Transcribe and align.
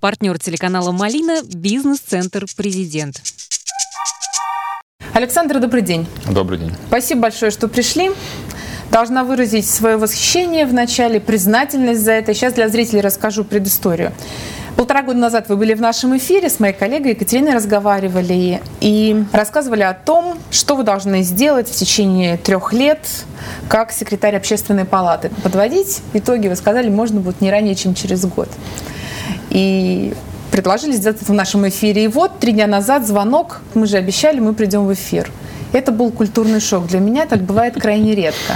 Партнер 0.00 0.38
телеканала 0.38 0.92
«Малина»– 0.92 1.42
бизнес-центр 1.54 2.46
«Президент». 2.56 3.20
Александр, 5.12 5.60
добрый 5.60 5.82
день. 5.82 6.06
Добрый 6.30 6.56
день. 6.56 6.72
Спасибо 6.88 7.22
большое, 7.22 7.50
что 7.50 7.68
пришли. 7.68 8.10
Должна 8.90 9.24
выразить 9.24 9.68
свое 9.68 9.98
восхищение 9.98 10.64
в 10.64 10.72
начале, 10.72 11.20
признательность 11.20 12.00
за 12.00 12.12
это. 12.12 12.32
Сейчас 12.32 12.54
для 12.54 12.70
зрителей 12.70 13.02
расскажу 13.02 13.44
предысторию. 13.44 14.14
Полтора 14.74 15.02
года 15.02 15.18
назад 15.18 15.50
вы 15.50 15.56
были 15.56 15.74
в 15.74 15.82
нашем 15.82 16.16
эфире, 16.16 16.48
с 16.48 16.60
моей 16.60 16.72
коллегой 16.72 17.10
Екатериной 17.10 17.52
разговаривали 17.52 18.62
и 18.80 19.22
рассказывали 19.32 19.82
о 19.82 19.92
том, 19.92 20.38
что 20.50 20.76
вы 20.76 20.84
должны 20.84 21.22
сделать 21.24 21.68
в 21.68 21.74
течение 21.74 22.38
трех 22.38 22.72
лет 22.72 23.00
как 23.68 23.92
секретарь 23.92 24.36
общественной 24.36 24.86
палаты. 24.86 25.30
Подводить 25.42 26.00
итоги, 26.14 26.48
вы 26.48 26.56
сказали, 26.56 26.88
можно 26.88 27.20
будет 27.20 27.42
не 27.42 27.50
ранее, 27.50 27.74
чем 27.74 27.94
через 27.94 28.24
год. 28.24 28.48
И 29.50 30.14
предложили 30.50 30.92
сделать 30.92 31.22
это 31.22 31.32
в 31.32 31.34
нашем 31.34 31.68
эфире. 31.68 32.04
И 32.04 32.08
вот 32.08 32.38
три 32.38 32.52
дня 32.52 32.66
назад 32.66 33.06
звонок, 33.06 33.60
мы 33.74 33.86
же 33.86 33.96
обещали, 33.96 34.40
мы 34.40 34.54
придем 34.54 34.86
в 34.86 34.92
эфир. 34.92 35.30
Это 35.72 35.92
был 35.92 36.10
культурный 36.10 36.60
шок. 36.60 36.86
Для 36.86 37.00
меня 37.00 37.26
так 37.26 37.42
бывает 37.42 37.74
крайне 37.74 38.14
редко. 38.14 38.54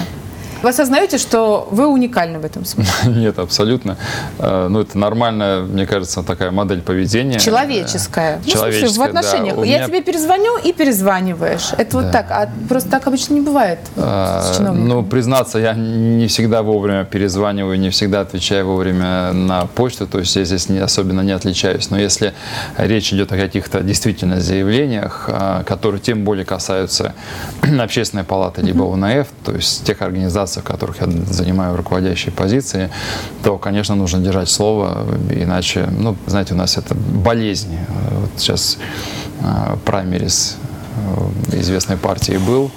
Вы 0.65 0.71
осознаете, 0.71 1.19
что 1.19 1.69
вы 1.71 1.87
уникальны 1.87 2.39
в 2.39 2.45
этом 2.47 2.65
смысле? 2.65 2.95
Нет, 3.13 3.39
абсолютно. 3.39 3.99
Э, 4.39 4.69
ну, 4.71 4.81
это 4.81 4.97
нормальная, 4.97 5.61
мне 5.61 5.87
кажется, 5.87 6.23
такая 6.23 6.53
модель 6.53 6.81
поведения. 6.81 7.39
Человеческая. 7.39 8.41
Человеческая, 8.47 8.81
ну, 8.81 8.87
в, 8.87 8.95
смысле, 8.95 8.99
в 8.99 9.03
отношениях. 9.03 9.57
Да. 9.57 9.65
Я 9.65 9.77
меня... 9.77 9.87
тебе 9.89 10.01
перезвоню 10.01 10.57
и 10.57 10.73
перезваниваешь. 10.73 11.75
Это 11.77 11.91
да. 11.91 11.99
вот 11.99 12.13
так. 12.13 12.31
А 12.31 12.49
просто 12.67 12.89
так 12.89 13.07
обычно 13.07 13.35
не 13.35 13.43
бывает 13.43 13.79
а, 13.99 14.43
Ну, 14.73 15.03
признаться, 15.03 15.59
я 15.59 15.75
не 15.75 16.29
всегда 16.29 16.63
вовремя 16.63 17.05
перезваниваю, 17.05 17.79
не 17.79 17.91
всегда 17.91 18.23
отвечаю 18.23 18.65
вовремя 18.65 19.33
на 19.35 19.67
почту. 19.67 20.07
То 20.07 20.21
есть 20.21 20.35
я 20.35 20.47
здесь 20.47 20.71
не, 20.71 20.79
особенно 20.79 21.21
не 21.21 21.33
отличаюсь. 21.33 21.91
Но 21.91 21.99
если 21.99 22.33
речь 22.79 23.13
идет 23.13 23.31
о 23.33 23.37
каких-то 23.37 23.81
действительно 23.81 24.41
заявлениях, 24.41 25.29
а, 25.29 25.63
которые 25.65 26.01
тем 26.01 26.25
более 26.25 26.47
касаются 26.47 27.13
общественной 27.79 28.25
палаты 28.25 28.63
либо 28.63 28.85
УНФ, 28.85 29.27
то 29.45 29.53
есть 29.53 29.85
тех 29.85 30.01
организаций, 30.01 30.54
организациях, 30.55 30.65
в 30.65 30.69
которых 30.69 31.01
я 31.01 31.33
занимаю 31.33 31.77
руководящие 31.77 32.33
позиции, 32.33 32.91
то, 33.43 33.59
конечно, 33.59 33.95
нужно 33.95 34.21
держать 34.21 34.49
слово, 34.49 35.07
иначе, 35.31 35.89
ну, 35.99 36.17
знаете, 36.27 36.55
у 36.55 36.57
нас 36.57 36.79
это 36.79 36.95
болезнь. 36.95 37.77
Вот 38.21 38.31
сейчас 38.37 38.79
э, 39.41 39.77
праймерис 39.85 40.57
э, 41.51 41.61
известной 41.61 41.97
партии 41.97 42.39
был, 42.39 42.71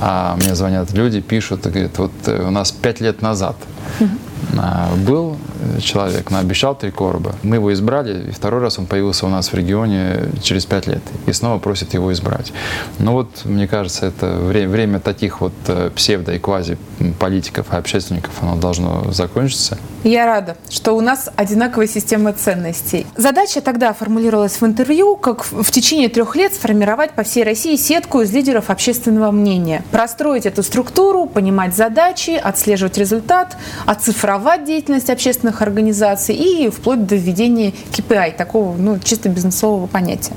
а 0.00 0.36
мне 0.36 0.54
звонят 0.54 0.92
люди, 0.92 1.20
пишут 1.20 1.66
и 1.66 1.70
говорят, 1.70 1.98
вот 1.98 2.12
э, 2.26 2.46
у 2.46 2.50
нас 2.50 2.72
пять 2.72 3.00
лет 3.00 3.22
назад 3.22 3.56
был 5.06 5.36
человек, 5.80 6.30
но 6.30 6.38
обещал 6.38 6.74
три 6.74 6.90
короба. 6.90 7.34
Мы 7.42 7.56
его 7.56 7.72
избрали, 7.72 8.28
и 8.28 8.30
второй 8.30 8.60
раз 8.60 8.78
он 8.78 8.86
появился 8.86 9.26
у 9.26 9.28
нас 9.28 9.52
в 9.52 9.54
регионе 9.54 10.30
через 10.42 10.66
пять 10.66 10.86
лет. 10.86 11.02
И 11.26 11.32
снова 11.32 11.58
просит 11.58 11.94
его 11.94 12.12
избрать. 12.12 12.52
Ну 12.98 13.12
вот, 13.12 13.44
мне 13.44 13.66
кажется, 13.66 14.06
это 14.06 14.36
время, 14.36 14.68
время 14.68 15.00
таких 15.00 15.40
вот 15.40 15.52
э, 15.66 15.90
псевдо- 15.94 16.34
и 16.34 16.38
квази-политиков 16.38 17.72
и 17.72 17.76
общественников, 17.76 18.32
оно 18.42 18.56
должно 18.56 19.12
закончиться. 19.12 19.78
Я 20.04 20.26
рада, 20.26 20.56
что 20.68 20.92
у 20.92 21.00
нас 21.00 21.30
одинаковая 21.34 21.86
система 21.86 22.32
ценностей. 22.34 23.06
Задача 23.16 23.62
тогда 23.62 23.94
формулировалась 23.94 24.60
в 24.60 24.66
интервью, 24.66 25.16
как 25.16 25.44
в 25.44 25.70
течение 25.70 26.08
трех 26.08 26.36
лет 26.36 26.52
сформировать 26.52 27.12
по 27.12 27.22
всей 27.22 27.42
России 27.42 27.76
сетку 27.76 28.20
из 28.20 28.30
лидеров 28.30 28.68
общественного 28.68 29.30
мнения. 29.30 29.82
Простроить 29.90 30.44
эту 30.44 30.62
структуру, 30.62 31.26
понимать 31.26 31.74
задачи, 31.74 32.30
отслеживать 32.32 32.98
результат, 32.98 33.56
оцифровать 33.86 34.64
деятельность 34.64 35.10
общественных 35.10 35.62
организаций 35.62 36.34
и 36.34 36.68
вплоть 36.70 37.06
до 37.06 37.16
введения 37.16 37.72
KPI, 37.92 38.36
такого 38.36 38.76
ну, 38.76 38.98
чисто 38.98 39.28
бизнесового 39.28 39.86
понятия. 39.86 40.32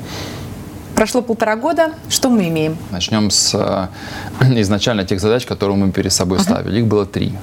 Прошло 0.97 1.21
полтора 1.21 1.55
года. 1.55 1.91
Что 2.09 2.27
мы 2.27 2.47
имеем? 2.47 2.75
Начнем 2.89 3.29
с 3.29 3.53
э, 3.53 3.87
изначально 4.61 5.05
тех 5.05 5.21
задач, 5.21 5.45
которые 5.45 5.77
мы 5.77 5.91
перед 5.91 6.11
собой 6.11 6.39
uh-huh. 6.39 6.43
ставили. 6.43 6.79
Их 6.79 6.87
было 6.87 7.05
три. 7.05 7.33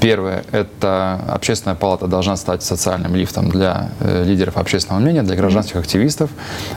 Первое– 0.00 0.44
это 0.50 1.20
общественная 1.28 1.74
палата 1.74 2.06
должна 2.06 2.36
стать 2.36 2.62
социальным 2.62 3.14
лифтом 3.14 3.50
для 3.50 3.90
э, 4.00 4.24
лидеров 4.24 4.56
общественного 4.56 5.02
мнения, 5.02 5.22
для 5.22 5.36
гражданских 5.36 5.76
активистов. 5.76 6.30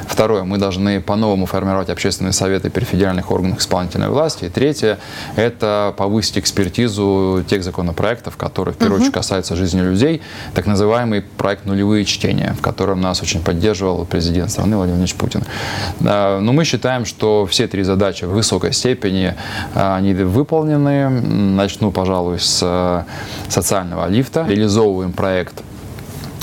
Второе– 0.09 0.43
мы 0.43 0.57
должны 0.57 0.99
по-новому 0.99 1.45
формировать 1.45 1.89
общественные 1.89 2.33
советы 2.33 2.69
при 2.69 2.83
федеральных 2.83 3.31
органах 3.31 3.59
исполнительной 3.59 4.09
власти. 4.09 4.43
И 4.43 4.49
третье– 4.49 4.99
это 5.37 5.93
повысить 5.95 6.37
экспертизу 6.37 7.45
тех 7.47 7.63
законопроектов, 7.63 8.35
которые 8.35 8.73
в 8.73 8.77
первую 8.77 8.97
uh-huh. 8.97 9.03
очередь 9.03 9.13
касаются 9.13 9.55
жизни 9.55 9.79
людей, 9.79 10.21
так 10.53 10.65
называемый 10.65 11.21
проект 11.21 11.65
«Нулевые 11.65 12.03
чтения», 12.03 12.53
в 12.59 12.61
котором 12.61 12.99
нас 12.99 13.21
очень 13.21 13.41
поддерживал 13.41 14.03
президент 14.03 14.51
страны 14.51 14.75
Владимир 14.75 14.97
Владимирович 14.97 15.15
Путин. 15.15 15.43
Но 16.09 16.53
мы 16.53 16.65
считаем, 16.65 17.05
что 17.05 17.45
все 17.45 17.67
три 17.67 17.83
задачи 17.83 18.25
в 18.25 18.29
высокой 18.29 18.73
степени 18.73 19.35
а, 19.75 19.95
они 19.95 20.15
выполнены. 20.15 21.07
Начну, 21.09 21.91
пожалуй, 21.91 22.39
с 22.39 22.61
э, 22.63 23.03
социального 23.47 24.07
лифта. 24.07 24.45
Реализовываем 24.47 25.13
проект 25.13 25.61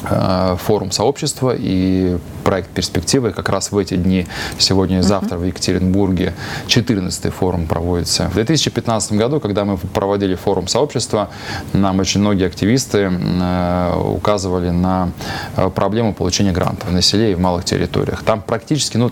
э, 0.08 0.56
форум 0.60 0.92
сообщества 0.92 1.52
и 1.58 2.16
проект 2.46 2.70
«Перспективы». 2.70 3.32
Как 3.32 3.48
раз 3.48 3.72
в 3.72 3.76
эти 3.76 3.96
дни, 3.96 4.24
сегодня 4.56 5.00
и 5.00 5.02
завтра 5.02 5.36
в 5.36 5.44
Екатеринбурге, 5.44 6.32
14-й 6.68 7.30
форум 7.30 7.66
проводится. 7.66 8.28
В 8.28 8.34
2015 8.34 9.12
году, 9.12 9.40
когда 9.40 9.64
мы 9.64 9.76
проводили 9.76 10.36
форум 10.36 10.68
сообщества, 10.68 11.28
нам 11.72 11.98
очень 11.98 12.20
многие 12.20 12.46
активисты 12.46 13.10
э, 13.10 13.94
указывали 13.96 14.70
на 14.70 15.10
э, 15.56 15.68
проблему 15.70 16.14
получения 16.14 16.52
грантов 16.52 16.92
на 16.92 17.02
селе 17.02 17.32
и 17.32 17.34
в 17.34 17.40
малых 17.40 17.64
территориях. 17.64 18.22
Там 18.22 18.40
практически 18.40 18.96
ну, 18.96 19.10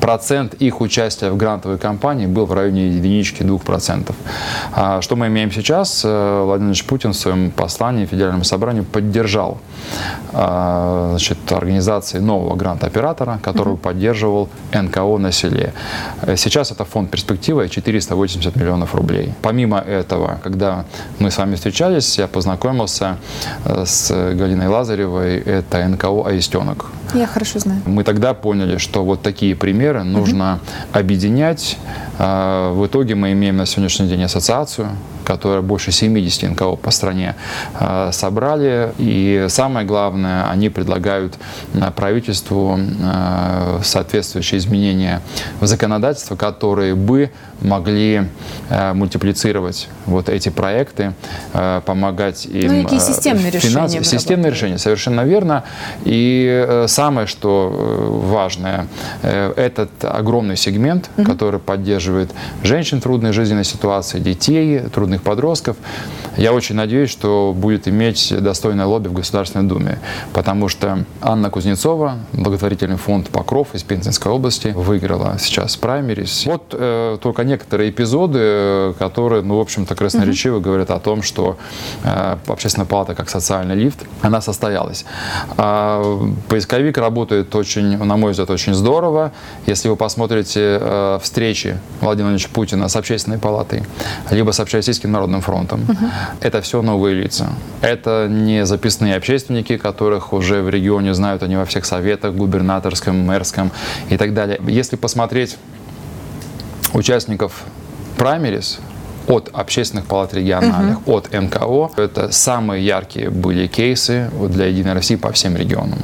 процент 0.00 0.54
их 0.54 0.80
участия 0.80 1.30
в 1.30 1.36
грантовой 1.36 1.78
кампании 1.78 2.26
был 2.26 2.46
в 2.46 2.52
районе 2.52 2.90
единички 2.90 3.42
двух 3.42 3.64
процентов. 3.64 4.14
А 4.72 5.00
что 5.02 5.16
мы 5.16 5.26
имеем 5.26 5.50
сейчас? 5.50 6.02
Э, 6.04 6.44
Владимир 6.44 6.76
Путин 6.86 7.12
в 7.12 7.16
своем 7.16 7.50
послании 7.50 8.06
Федеральному 8.06 8.44
собранию 8.44 8.84
поддержал 8.84 9.58
значит, 10.32 11.38
организации 11.50 12.18
нового 12.18 12.54
гранта 12.56 12.75
грант-оператора, 12.76 13.38
который 13.42 13.74
угу. 13.74 13.78
поддерживал 13.78 14.48
НКО 14.72 15.18
на 15.18 15.32
селе. 15.32 15.72
Сейчас 16.36 16.70
это 16.70 16.84
фонд 16.84 17.10
«Перспектива» 17.10 17.68
480 17.68 18.56
миллионов 18.56 18.94
рублей. 18.94 19.32
Помимо 19.42 19.78
этого, 19.78 20.38
когда 20.42 20.84
мы 21.18 21.30
с 21.30 21.38
вами 21.38 21.54
встречались, 21.54 22.18
я 22.18 22.26
познакомился 22.26 23.16
э, 23.64 23.84
с 23.86 24.10
Галиной 24.10 24.68
Лазаревой, 24.68 25.38
это 25.38 25.88
НКО 25.88 26.28
«Аистенок». 26.28 26.86
Я 27.14 27.26
хорошо 27.26 27.58
знаю. 27.58 27.80
Мы 27.86 28.04
тогда 28.04 28.34
поняли, 28.34 28.78
что 28.78 29.04
вот 29.04 29.22
такие 29.22 29.54
примеры 29.54 30.02
нужно 30.02 30.54
угу. 30.54 30.98
объединять. 30.98 31.78
А, 32.18 32.72
в 32.72 32.86
итоге 32.86 33.14
мы 33.14 33.32
имеем 33.32 33.56
на 33.56 33.66
сегодняшний 33.66 34.08
день 34.08 34.24
ассоциацию, 34.24 34.88
которая 35.24 35.62
больше 35.62 35.92
70 35.92 36.50
НКО 36.50 36.76
по 36.76 36.90
стране 36.90 37.34
собрали. 38.12 38.92
И 38.98 39.46
самое 39.48 39.86
главное, 39.86 40.48
они 40.50 40.68
предлагают 40.68 41.34
а, 41.74 41.90
правительству 42.66 43.82
соответствующие 43.82 44.58
изменения 44.58 45.20
в 45.60 45.66
законодательство, 45.66 46.36
которые 46.36 46.94
бы 46.94 47.30
могли 47.60 48.28
мультиплицировать 48.94 49.88
вот 50.06 50.28
эти 50.28 50.48
проекты, 50.48 51.14
помогать 51.52 52.46
им. 52.46 52.78
Ну, 52.78 52.82
какие 52.84 53.00
системные 53.00 53.50
решения? 53.50 54.02
Системные 54.02 54.50
решения, 54.50 54.78
совершенно 54.78 55.22
верно. 55.22 55.64
И 56.04 56.64
э, 56.66 56.86
самое, 56.88 57.26
что 57.26 57.72
э, 57.72 58.26
важное, 58.28 58.86
э, 59.22 59.52
этот 59.56 59.90
огромный 60.02 60.56
сегмент, 60.56 61.10
угу. 61.16 61.26
который 61.26 61.60
поддерживает 61.60 62.30
женщин 62.62 63.00
в 63.00 63.02
трудной 63.02 63.32
жизненной 63.32 63.64
ситуации, 63.64 64.18
детей, 64.18 64.80
трудных 64.80 65.22
подростков, 65.22 65.76
я 66.36 66.52
очень 66.52 66.74
надеюсь, 66.74 67.10
что 67.10 67.54
будет 67.56 67.88
иметь 67.88 68.34
достойное 68.38 68.86
лобби 68.86 69.08
в 69.08 69.12
Государственной 69.12 69.66
Думе, 69.66 69.98
потому 70.32 70.68
что 70.68 71.04
Анна 71.20 71.50
Кузнецова, 71.50 72.18
благотворительный 72.46 72.96
фонд 72.96 73.30
«Покров» 73.30 73.74
из 73.74 73.82
Пензенской 73.82 74.30
области, 74.30 74.68
выиграла 74.68 75.36
сейчас 75.40 75.76
праймерис. 75.76 76.46
Вот 76.46 76.62
э, 76.72 77.18
только 77.20 77.42
некоторые 77.42 77.90
эпизоды, 77.90 78.94
которые, 79.00 79.42
ну, 79.42 79.56
в 79.56 79.60
общем-то, 79.60 79.96
красноречиво 79.96 80.58
угу. 80.58 80.64
говорят 80.64 80.92
о 80.92 81.00
том, 81.00 81.22
что 81.22 81.56
э, 82.04 82.36
общественная 82.46 82.86
палата 82.86 83.16
как 83.16 83.30
социальный 83.30 83.74
лифт, 83.74 84.04
она 84.22 84.40
состоялась. 84.40 85.04
А 85.56 86.28
поисковик 86.48 86.98
работает 86.98 87.52
очень, 87.56 87.98
на 87.98 88.16
мой 88.16 88.30
взгляд, 88.30 88.50
очень 88.50 88.74
здорово. 88.74 89.32
Если 89.66 89.88
вы 89.88 89.96
посмотрите 89.96 90.78
э, 90.80 91.18
встречи 91.20 91.76
Владимира 92.00 92.26
Владимировича 92.26 92.48
Путина 92.52 92.88
с 92.88 92.94
общественной 92.94 93.38
палатой, 93.38 93.82
либо 94.30 94.52
с 94.52 94.60
общероссийским 94.60 95.10
народным 95.10 95.40
фронтом, 95.40 95.82
угу. 95.82 96.06
это 96.40 96.60
все 96.60 96.80
новые 96.80 97.16
лица. 97.16 97.48
Это 97.80 98.28
не 98.30 98.64
записные 98.66 99.16
общественники, 99.16 99.76
которых 99.76 100.32
уже 100.32 100.62
в 100.62 100.70
регионе 100.70 101.12
знают, 101.12 101.42
они 101.42 101.56
во 101.56 101.64
всех 101.64 101.84
советах, 101.84 102.35
губернаторском, 102.36 103.18
мэрском 103.18 103.72
и 104.10 104.16
так 104.16 104.34
далее. 104.34 104.60
Если 104.66 104.96
посмотреть 104.96 105.56
участников 106.92 107.64
праймерис, 108.16 108.80
от 109.28 109.50
общественных 109.52 110.06
палат 110.06 110.34
региональных, 110.34 110.98
угу. 111.06 111.16
от 111.16 111.32
НКО. 111.32 111.90
Это 111.96 112.30
самые 112.30 112.84
яркие 112.84 113.30
были 113.30 113.66
кейсы 113.66 114.30
для 114.48 114.66
«Единой 114.66 114.94
России» 114.94 115.16
по 115.16 115.32
всем 115.32 115.56
регионам. 115.56 115.98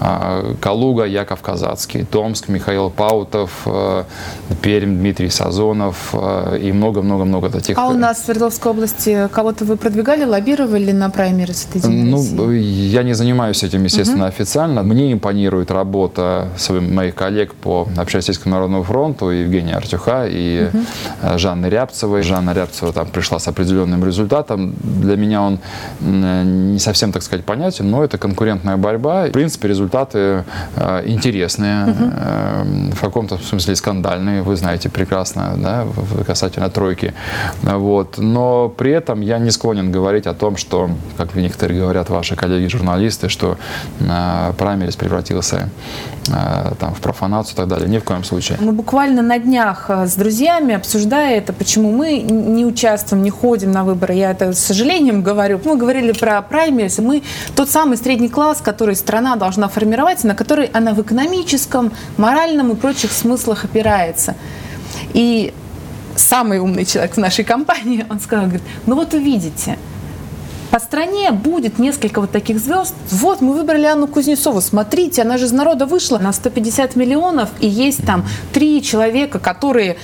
А, 0.00 0.54
Калуга, 0.60 1.04
Яков 1.04 1.40
Казацкий, 1.40 2.04
Томск, 2.04 2.48
Михаил 2.48 2.90
Паутов, 2.90 3.50
э, 3.66 4.04
Пермь, 4.62 4.98
Дмитрий 4.98 5.30
Сазонов 5.30 6.10
э, 6.12 6.58
и 6.62 6.72
много-много-много 6.72 7.50
таких. 7.50 7.78
А 7.78 7.88
у 7.88 7.92
нас 7.92 8.18
в 8.18 8.24
Свердловской 8.24 8.72
области 8.72 9.28
кого-то 9.32 9.64
вы 9.64 9.76
продвигали, 9.76 10.24
лоббировали 10.24 10.92
на 10.92 11.10
праймерис 11.10 11.66
от 11.66 11.76
«Единой 11.76 12.10
ну, 12.10 12.16
России? 12.16 12.60
Я 12.60 13.02
не 13.02 13.14
занимаюсь 13.14 13.62
этим, 13.62 13.84
естественно, 13.84 14.24
угу. 14.24 14.28
официально. 14.28 14.82
Мне 14.82 15.12
импонирует 15.12 15.70
работа 15.70 16.48
моих 16.70 17.14
коллег 17.14 17.54
по 17.54 17.88
Общероссийскому 17.96 18.54
народному 18.54 18.84
фронту, 18.84 19.30
Евгения 19.30 19.76
Артюха 19.76 20.26
и 20.26 20.68
угу. 20.68 21.38
Жанны 21.38 21.66
Рябцевой. 21.66 22.22
Жанна 22.48 22.54
Рябцева 22.54 22.92
там 22.92 23.06
пришла 23.06 23.38
с 23.38 23.48
определенным 23.48 24.04
результатом. 24.04 24.74
Для 24.80 25.16
меня 25.16 25.42
он 25.42 25.58
не 26.00 26.78
совсем, 26.78 27.12
так 27.12 27.22
сказать, 27.22 27.44
понятен, 27.44 27.90
но 27.90 28.04
это 28.04 28.18
конкурентная 28.18 28.76
борьба. 28.76 29.26
В 29.26 29.32
принципе, 29.32 29.68
результаты 29.68 30.44
э, 30.76 31.02
интересные, 31.06 31.86
угу. 31.86 32.04
э, 32.16 32.90
в 32.92 33.00
каком-то 33.00 33.38
смысле 33.38 33.76
скандальные, 33.76 34.42
вы 34.42 34.56
знаете 34.56 34.88
прекрасно, 34.88 35.54
да, 35.56 35.86
касательно 36.26 36.70
тройки. 36.70 37.14
Вот. 37.62 38.18
Но 38.18 38.68
при 38.68 38.92
этом 38.92 39.20
я 39.20 39.38
не 39.38 39.50
склонен 39.50 39.92
говорить 39.92 40.26
о 40.26 40.34
том, 40.34 40.56
что, 40.56 40.90
как 41.16 41.34
некоторые 41.34 41.80
говорят 41.80 42.08
ваши 42.10 42.36
коллеги-журналисты, 42.36 43.28
что 43.28 43.56
э, 44.00 44.52
праймерис 44.58 44.96
превратился 44.96 45.68
э, 46.28 46.72
там, 46.78 46.94
в 46.94 47.00
профанацию 47.00 47.54
и 47.54 47.56
так 47.56 47.68
далее. 47.68 47.88
Ни 47.88 47.98
в 47.98 48.04
коем 48.04 48.24
случае. 48.24 48.58
Мы 48.60 48.72
буквально 48.72 49.22
на 49.22 49.38
днях 49.38 49.86
э, 49.88 50.06
с 50.06 50.14
друзьями, 50.14 50.74
обсуждая 50.74 51.36
это, 51.38 51.52
почему 51.52 51.92
мы 51.92 52.37
не 52.38 52.64
участвуем, 52.64 53.22
не 53.22 53.30
ходим 53.30 53.72
на 53.72 53.84
выборы, 53.84 54.14
я 54.14 54.30
это 54.30 54.52
с 54.52 54.58
сожалением 54.58 55.22
говорю. 55.22 55.60
Мы 55.64 55.76
говорили 55.76 56.12
про 56.12 56.40
праймерис, 56.42 56.98
мы 56.98 57.22
тот 57.56 57.70
самый 57.70 57.96
средний 57.96 58.28
класс, 58.28 58.60
который 58.60 58.96
страна 58.96 59.36
должна 59.36 59.68
формировать, 59.68 60.24
на 60.24 60.34
который 60.34 60.66
она 60.66 60.94
в 60.94 61.02
экономическом, 61.02 61.92
моральном 62.16 62.72
и 62.72 62.74
прочих 62.74 63.12
смыслах 63.12 63.64
опирается. 63.64 64.34
И 65.14 65.52
самый 66.16 66.58
умный 66.58 66.84
человек 66.84 67.14
в 67.14 67.18
нашей 67.18 67.44
компании, 67.44 68.04
он 68.08 68.20
сказал, 68.20 68.46
говорит, 68.46 68.66
ну 68.86 68.94
вот 68.94 69.14
увидите, 69.14 69.78
по 70.70 70.80
стране 70.80 71.30
будет 71.30 71.78
несколько 71.78 72.20
вот 72.20 72.30
таких 72.30 72.58
звезд. 72.58 72.94
Вот, 73.10 73.40
мы 73.40 73.54
выбрали 73.54 73.86
Анну 73.86 74.06
Кузнецову. 74.06 74.60
Смотрите, 74.60 75.22
она 75.22 75.38
же 75.38 75.46
из 75.46 75.52
народа 75.52 75.86
вышла 75.86 76.18
на 76.18 76.32
150 76.32 76.94
миллионов, 76.94 77.48
и 77.60 77.66
есть 77.66 78.04
там 78.04 78.26
три 78.52 78.82
человека, 78.82 79.38
которые 79.38 79.96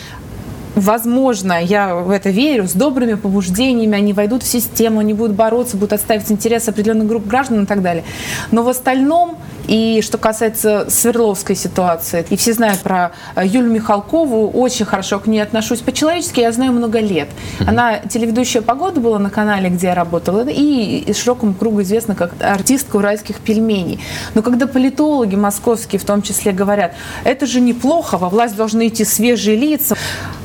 возможно, 0.75 1.62
я 1.62 1.94
в 1.94 2.11
это 2.11 2.31
верю, 2.31 2.67
с 2.67 2.73
добрыми 2.73 3.15
побуждениями 3.15 3.97
они 3.97 4.12
войдут 4.12 4.43
в 4.43 4.47
систему, 4.47 5.00
они 5.00 5.15
будут 5.15 5.37
бороться, 5.37 5.76
будут 5.76 5.93
отставить 5.93 6.31
интересы 6.31 6.71
определенных 6.71 7.06
групп 7.06 7.26
граждан 7.26 7.65
и 7.65 7.67
так 7.67 7.82
далее. 7.82 8.05
Но 8.50 8.62
в 8.62 8.69
остальном, 8.69 9.37
и 9.67 10.00
что 10.03 10.19
касается 10.19 10.87
Свердловской 10.88 11.56
ситуации, 11.56 12.26
и 12.31 12.37
все 12.37 12.53
знают 12.53 12.81
про 12.81 13.12
э, 13.37 13.47
Юлю 13.47 13.71
Михалкову, 13.71 14.50
очень 14.50 14.85
хорошо 14.85 15.19
к 15.19 15.26
ней 15.26 15.41
отношусь 15.41 15.81
по-человечески, 15.81 16.41
я 16.41 16.53
знаю 16.53 16.73
много 16.73 17.00
лет. 17.00 17.29
Она 17.67 17.99
телеведущая 17.99 18.62
погода 18.62 19.00
была 19.00 19.19
на 19.19 19.31
канале, 19.31 19.71
где 19.71 19.88
я 19.88 19.94
работала, 19.94 20.44
и 20.49 21.12
широкому 21.12 21.55
кругу 21.55 21.82
известна 21.82 22.15
как 22.15 22.32
артистка 22.41 22.97
уральских 22.97 23.37
пельменей. 23.37 24.00
Но 24.35 24.43
когда 24.43 24.67
политологи 24.67 25.37
московские 25.37 25.99
в 25.99 26.05
том 26.05 26.23
числе 26.23 26.53
говорят, 26.53 26.94
это 27.25 27.47
же 27.47 27.61
неплохо, 27.61 28.19
во 28.19 28.29
власть 28.29 28.56
должны 28.56 28.88
идти 28.88 29.05
свежие 29.05 29.56
лица, 29.56 29.97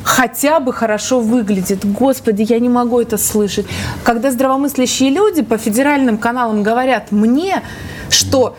хотя 0.10 0.60
бы 0.60 0.74
хорошо 0.74 1.20
выглядит. 1.20 1.86
Господи, 1.86 2.42
я 2.42 2.60
не 2.60 2.68
могу 2.68 3.00
это 3.00 3.18
слышать. 3.18 3.68
Когда 4.04 4.32
здравомыслящие 4.32 5.12
люди 5.12 5.44
по 5.44 5.58
федеральным 5.58 6.18
каналам 6.18 6.64
говорят 6.64 7.12
мне, 7.12 7.62
что 8.10 8.58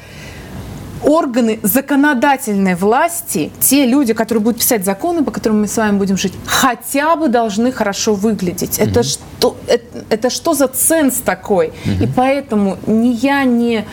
органы 1.05 1.58
законодательной 1.62 2.75
власти, 2.75 3.50
те 3.61 3.87
люди, 3.87 4.12
которые 4.12 4.43
будут 4.43 4.58
писать 4.58 4.85
законы, 4.85 5.25
по 5.25 5.31
которым 5.31 5.62
мы 5.62 5.67
с 5.67 5.76
вами 5.76 5.97
будем 5.97 6.17
жить, 6.17 6.32
хотя 6.44 7.17
бы 7.17 7.29
должны 7.29 7.73
хорошо 7.73 8.14
выглядеть. 8.14 8.79
Mm-hmm. 8.79 8.91
Это, 8.91 9.02
что, 9.02 9.56
это, 9.67 10.05
это 10.11 10.31
что 10.31 10.55
за 10.55 10.69
ценз 10.69 11.17
такой? 11.17 11.69
Mm-hmm. 11.69 12.05
И 12.05 12.06
поэтому 12.14 12.79
ни 12.87 13.08
я, 13.08 13.44
ни 13.44 13.85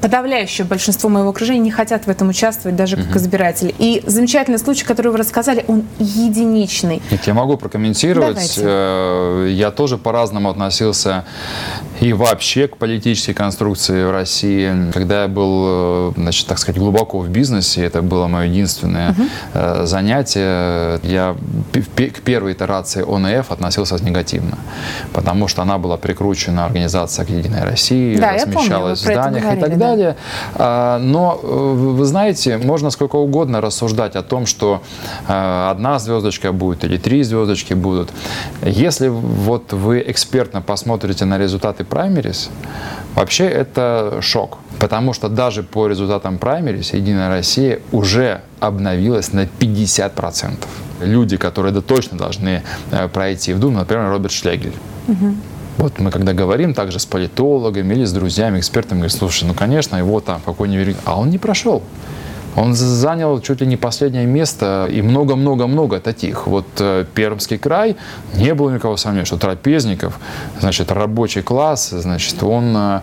подавляющее 0.00 0.66
большинство 0.66 1.08
моего 1.08 1.30
окружения 1.30 1.60
не 1.60 1.70
хотят 1.70 2.06
в 2.06 2.10
этом 2.10 2.28
участвовать, 2.28 2.76
даже 2.76 2.96
mm-hmm. 2.96 3.06
как 3.06 3.16
избиратели. 3.16 3.74
И 3.78 4.02
замечательный 4.06 4.58
случай, 4.58 4.84
который 4.84 5.12
вы 5.12 5.18
рассказали, 5.18 5.64
он 5.68 5.84
единичный. 5.98 7.02
Нет, 7.10 7.26
я 7.26 7.34
могу 7.34 7.56
прокомментировать. 7.56 8.54
Давайте. 8.56 8.62
Э, 8.64 9.48
я 9.50 9.70
тоже 9.70 9.98
по-разному 9.98 10.50
относился 10.50 11.24
и 12.00 12.12
вообще 12.12 12.66
к 12.66 12.76
политической 12.76 13.34
конструкции 13.34 14.04
в 14.04 14.10
России. 14.10 14.90
Когда 14.92 15.22
я 15.22 15.28
был, 15.28 15.64
э, 15.66 16.12
значит, 16.16 16.39
значит, 16.39 16.39
так 16.46 16.58
сказать, 16.58 16.78
глубоко 16.78 17.18
в 17.18 17.28
бизнесе. 17.28 17.84
Это 17.84 18.02
было 18.02 18.26
мое 18.26 18.46
единственное 18.46 19.14
uh-huh. 19.54 19.86
занятие. 19.86 21.00
Я 21.02 21.36
к 21.72 22.20
первой 22.20 22.52
итерации 22.52 23.02
ОНФ 23.02 23.50
относился 23.50 23.96
негативно, 24.04 24.58
потому 25.12 25.48
что 25.48 25.62
она 25.62 25.78
была 25.78 25.96
прикручена 25.96 26.64
организация 26.64 27.24
к 27.24 27.30
Единой 27.30 27.64
России, 27.64 28.16
да, 28.16 28.32
размещалась 28.32 29.00
помню, 29.00 29.18
в 29.18 29.20
зданиях 29.20 29.42
говорили, 29.42 29.58
и 29.58 29.60
так 29.60 29.78
да. 29.78 29.86
далее. 29.86 30.16
А, 30.54 30.98
но, 30.98 31.40
э, 31.42 31.46
вы 31.46 32.04
знаете, 32.04 32.58
можно 32.58 32.90
сколько 32.90 33.16
угодно 33.16 33.60
рассуждать 33.60 34.16
о 34.16 34.22
том, 34.22 34.46
что 34.46 34.82
э, 35.28 35.68
одна 35.70 35.98
звездочка 35.98 36.52
будет 36.52 36.84
или 36.84 36.96
три 36.96 37.22
звездочки 37.22 37.74
будут. 37.74 38.10
Если 38.62 39.08
вот 39.08 39.72
вы 39.72 40.04
экспертно 40.06 40.62
посмотрите 40.62 41.24
на 41.24 41.38
результаты 41.38 41.84
праймерис, 41.84 42.50
вообще 43.14 43.44
это 43.44 44.18
шок. 44.20 44.58
Потому 44.80 45.12
что 45.12 45.28
даже 45.28 45.62
по 45.62 45.86
результатам 45.86 46.38
праймерис 46.38 46.94
Единая 46.94 47.28
Россия 47.28 47.80
уже 47.92 48.40
обновилась 48.60 49.32
на 49.32 49.44
50%. 49.44 50.56
Люди, 51.02 51.36
которые 51.36 51.72
да, 51.72 51.82
точно 51.82 52.16
должны 52.16 52.62
э, 52.90 53.08
пройти 53.08 53.52
в 53.52 53.60
Думу, 53.60 53.78
например, 53.78 54.08
Роберт 54.08 54.32
Шлегель. 54.32 54.72
Угу. 55.06 55.34
Вот 55.78 55.98
мы 55.98 56.10
когда 56.10 56.32
говорим 56.32 56.74
также 56.74 56.98
с 56.98 57.06
политологами 57.06 57.94
или 57.94 58.04
с 58.04 58.12
друзьями, 58.12 58.58
экспертами, 58.58 59.00
говорим, 59.00 59.16
слушай, 59.16 59.44
ну, 59.44 59.54
конечно, 59.54 59.96
его 59.96 60.20
там 60.20 60.40
какой-нибудь... 60.44 60.96
А 61.04 61.18
он 61.18 61.30
не 61.30 61.38
прошел. 61.38 61.82
Он 62.56 62.74
занял 62.74 63.40
чуть 63.40 63.60
ли 63.60 63.66
не 63.66 63.76
последнее 63.76 64.26
место 64.26 64.88
и 64.90 65.02
много-много-много 65.02 66.00
таких. 66.00 66.46
Вот 66.46 66.66
э, 66.78 67.04
Пермский 67.14 67.58
край, 67.58 67.96
не 68.34 68.54
было 68.54 68.70
никакого 68.70 68.96
сомнения, 68.96 69.24
что 69.24 69.36
трапезников, 69.36 70.18
значит, 70.58 70.90
рабочий 70.90 71.42
класс, 71.42 71.90
значит, 71.90 72.42
он, 72.42 72.76
э, 72.76 73.00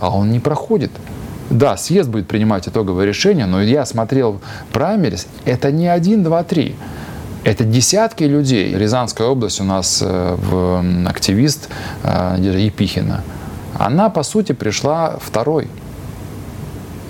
а 0.00 0.10
он 0.10 0.32
не 0.32 0.40
проходит. 0.40 0.90
Да, 1.50 1.76
съезд 1.76 2.08
будет 2.08 2.26
принимать 2.26 2.68
итоговое 2.68 3.06
решение, 3.06 3.46
но 3.46 3.62
я 3.62 3.86
смотрел 3.86 4.40
праймерис, 4.72 5.26
это 5.44 5.70
не 5.70 5.88
один, 5.88 6.24
два, 6.24 6.42
три. 6.42 6.74
Это 7.42 7.64
десятки 7.64 8.24
людей. 8.24 8.74
Рязанская 8.74 9.28
область 9.28 9.60
у 9.60 9.64
нас 9.64 10.02
э, 10.04 11.04
активист 11.06 11.68
Епихина. 12.04 13.22
Она, 13.78 14.10
по 14.10 14.22
сути, 14.24 14.52
пришла 14.52 15.16
второй. 15.20 15.68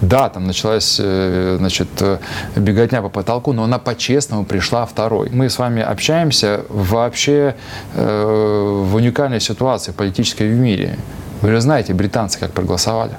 Да, 0.00 0.28
там 0.30 0.46
началась 0.46 0.96
э, 0.98 1.56
значит, 1.58 1.88
э, 2.00 2.18
беготня 2.56 3.02
по 3.02 3.10
потолку, 3.10 3.52
но 3.52 3.64
она 3.64 3.78
по-честному 3.78 4.44
пришла 4.44 4.86
второй. 4.86 5.28
Мы 5.30 5.50
с 5.50 5.58
вами 5.58 5.82
общаемся 5.82 6.64
вообще 6.70 7.54
э, 7.94 8.84
в 8.84 8.94
уникальной 8.94 9.40
ситуации 9.40 9.92
политической 9.92 10.48
в 10.48 10.54
мире. 10.54 10.96
Вы 11.42 11.50
же 11.50 11.60
знаете, 11.60 11.92
британцы 11.92 12.38
как 12.38 12.52
проголосовали. 12.52 13.12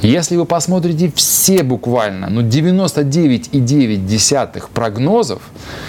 Если 0.00 0.36
вы 0.36 0.44
посмотрите 0.44 1.10
все 1.16 1.64
буквально, 1.64 2.30
ну 2.30 2.42
99,9 2.42 4.62
прогнозов, 4.72 5.42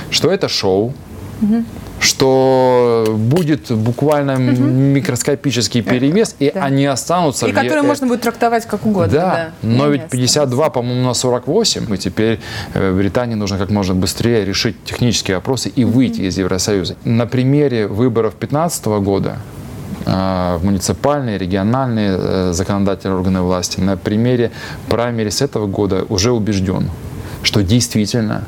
что 0.10 0.32
это 0.32 0.50
шоу, 0.50 0.96
угу 1.42 1.64
что 2.00 3.06
будет 3.18 3.72
буквально 3.72 4.34
угу. 4.36 4.63
микроскопический 4.63 5.82
перевес, 5.82 6.36
и 6.39 6.51
да. 6.53 6.63
они 6.63 6.86
останутся... 6.86 7.48
И 7.48 7.51
которые 7.51 7.84
можно 7.84 8.08
будет 8.08 8.22
трактовать 8.22 8.65
как 8.65 8.86
угодно. 8.86 9.13
Да, 9.13 9.51
да. 9.62 9.68
но 9.68 9.88
ведь 9.88 10.10
52, 10.10 10.70
по-моему, 10.70 11.06
на 11.06 11.13
48, 11.13 11.94
и 11.94 11.98
теперь 11.98 12.39
э, 12.74 12.94
Британии 12.94 13.36
нужно 13.36 13.58
как 13.58 13.70
можно 13.70 13.96
быстрее 13.96 14.46
решить 14.46 14.82
технические 14.86 15.38
вопросы 15.38 15.70
и 15.70 15.84
выйти 15.84 16.22
из 16.22 16.38
Евросоюза. 16.38 16.96
На 17.03 17.27
примере 17.27 17.88
выборов 17.88 18.34
2015 18.39 18.86
года 18.86 19.38
э, 20.06 20.58
в 20.58 20.63
муниципальные, 20.63 21.38
региональные 21.38 22.18
э, 22.18 22.51
законодательные 22.53 23.18
органы 23.18 23.41
власти, 23.41 23.79
на 23.82 23.98
примере 23.98 24.51
праймерис 24.88 25.41
этого 25.41 25.68
года 25.68 26.06
уже 26.08 26.32
убежден, 26.32 26.89
что 27.44 27.62
действительно 27.62 28.46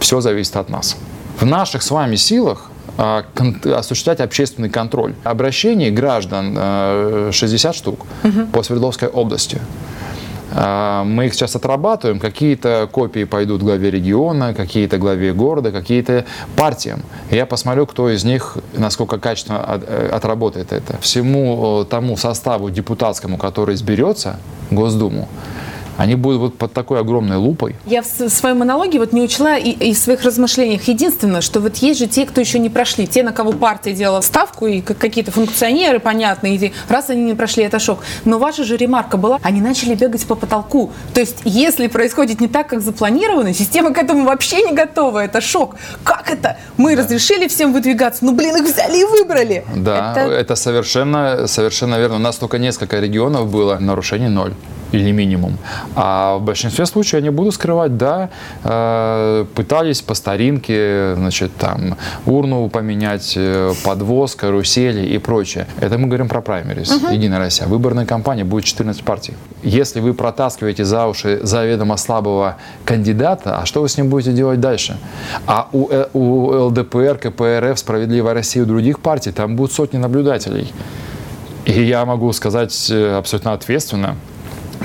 все 0.00 0.20
зависит 0.20 0.56
от 0.56 0.68
нас 0.68 0.96
в 1.40 1.46
наших 1.46 1.82
с 1.82 1.90
вами 1.90 2.16
силах 2.16 2.70
а, 2.96 3.24
осуществлять 3.64 4.20
общественный 4.20 4.70
контроль. 4.70 5.14
Обращений 5.22 5.90
граждан 5.90 7.32
60 7.32 7.70
а, 7.70 7.72
штук 7.72 8.06
угу. 8.24 8.46
по 8.52 8.62
Свердловской 8.62 9.08
области. 9.08 9.60
А, 10.50 11.04
мы 11.04 11.26
их 11.26 11.34
сейчас 11.34 11.54
отрабатываем. 11.54 12.18
Какие-то 12.18 12.88
копии 12.90 13.24
пойдут 13.24 13.62
главе 13.62 13.90
региона, 13.90 14.52
какие-то 14.52 14.98
главе 14.98 15.32
города, 15.32 15.70
какие-то 15.70 16.24
партиям. 16.56 17.02
Я 17.30 17.46
посмотрю, 17.46 17.86
кто 17.86 18.10
из 18.10 18.24
них, 18.24 18.58
насколько 18.74 19.18
качественно 19.18 19.80
э, 19.86 20.08
отработает 20.12 20.72
это. 20.72 20.98
Всему 21.00 21.84
тому 21.88 22.16
составу 22.16 22.70
депутатскому, 22.70 23.36
который 23.36 23.76
изберется, 23.76 24.40
Госдуму, 24.70 25.28
они 25.98 26.14
будут 26.14 26.40
вот 26.40 26.56
под 26.56 26.72
такой 26.72 27.00
огромной 27.00 27.36
лупой. 27.36 27.74
Я 27.84 28.02
в 28.02 28.06
своем 28.06 28.58
монологе 28.58 29.00
вот 29.00 29.12
не 29.12 29.20
учла 29.20 29.58
и, 29.58 29.70
и 29.70 29.92
в 29.92 29.98
своих 29.98 30.22
размышлениях 30.22 30.84
единственное, 30.84 31.40
что 31.40 31.58
вот 31.60 31.76
есть 31.78 31.98
же 31.98 32.06
те, 32.06 32.24
кто 32.24 32.40
еще 32.40 32.60
не 32.60 32.70
прошли, 32.70 33.08
те, 33.08 33.24
на 33.24 33.32
кого 33.32 33.52
партия 33.52 33.92
делала 33.92 34.20
ставку, 34.20 34.66
и 34.66 34.80
какие-то 34.80 35.32
функционеры, 35.32 35.98
понятные, 35.98 36.54
и 36.54 36.72
раз 36.88 37.10
они 37.10 37.24
не 37.24 37.34
прошли, 37.34 37.64
это 37.64 37.80
шок. 37.80 37.98
Но 38.24 38.38
ваша 38.38 38.62
же 38.62 38.76
ремарка 38.76 39.16
была, 39.16 39.40
они 39.42 39.60
начали 39.60 39.96
бегать 39.96 40.24
по 40.24 40.36
потолку. 40.36 40.92
То 41.14 41.20
есть, 41.20 41.38
если 41.44 41.88
происходит 41.88 42.40
не 42.40 42.46
так, 42.46 42.68
как 42.68 42.80
запланировано, 42.80 43.52
система 43.52 43.92
к 43.92 43.98
этому 43.98 44.24
вообще 44.24 44.62
не 44.62 44.74
готова, 44.74 45.24
это 45.24 45.40
шок. 45.40 45.74
Как 46.04 46.30
это? 46.30 46.58
Мы 46.76 46.94
да. 46.94 47.02
разрешили 47.02 47.48
всем 47.48 47.72
выдвигаться, 47.72 48.24
ну, 48.24 48.36
блин, 48.36 48.54
их 48.54 48.62
взяли 48.62 49.00
и 49.00 49.04
выбрали. 49.04 49.64
Да, 49.74 50.12
это, 50.16 50.32
это 50.32 50.54
совершенно, 50.54 51.48
совершенно 51.48 51.98
верно. 51.98 52.16
У 52.16 52.20
нас 52.20 52.36
только 52.36 52.58
несколько 52.58 53.00
регионов 53.00 53.50
было, 53.50 53.78
нарушений 53.80 54.28
ноль 54.28 54.54
или 54.92 55.12
минимум. 55.12 55.58
А 55.94 56.36
в 56.38 56.42
большинстве 56.42 56.86
случаев 56.86 57.22
они 57.22 57.30
будут 57.30 57.54
скрывать, 57.54 57.96
да, 57.96 58.30
э, 58.64 59.44
пытались 59.54 60.02
по 60.02 60.14
старинке, 60.14 61.14
значит, 61.16 61.54
там, 61.56 61.96
урну 62.26 62.68
поменять, 62.68 63.34
э, 63.36 63.72
подвоз, 63.84 64.34
карусели 64.34 65.06
и 65.06 65.18
прочее. 65.18 65.66
Это 65.80 65.98
мы 65.98 66.06
говорим 66.06 66.28
про 66.28 66.40
праймерис, 66.40 66.90
uh-huh. 66.90 67.14
Единая 67.14 67.38
Россия. 67.38 67.68
Выборная 67.68 68.06
кампания 68.06 68.44
будет 68.44 68.64
14 68.64 69.02
партий. 69.02 69.34
Если 69.62 70.00
вы 70.00 70.14
протаскиваете 70.14 70.84
за 70.84 71.06
уши 71.06 71.40
заведомо 71.42 71.96
слабого 71.96 72.56
кандидата, 72.84 73.58
а 73.58 73.66
что 73.66 73.82
вы 73.82 73.88
с 73.88 73.96
ним 73.96 74.08
будете 74.08 74.32
делать 74.32 74.60
дальше? 74.60 74.98
А 75.46 75.68
у, 75.72 75.88
э, 75.90 76.06
у 76.12 76.68
ЛДПР, 76.68 77.18
КПРФ, 77.18 77.78
Справедливая 77.78 78.34
Россия 78.34 78.62
и 78.62 78.66
других 78.66 79.00
партий 79.00 79.32
там 79.32 79.56
будут 79.56 79.72
сотни 79.72 79.98
наблюдателей. 79.98 80.72
И 81.64 81.82
я 81.82 82.06
могу 82.06 82.32
сказать 82.32 82.90
абсолютно 82.90 83.52
ответственно, 83.52 84.16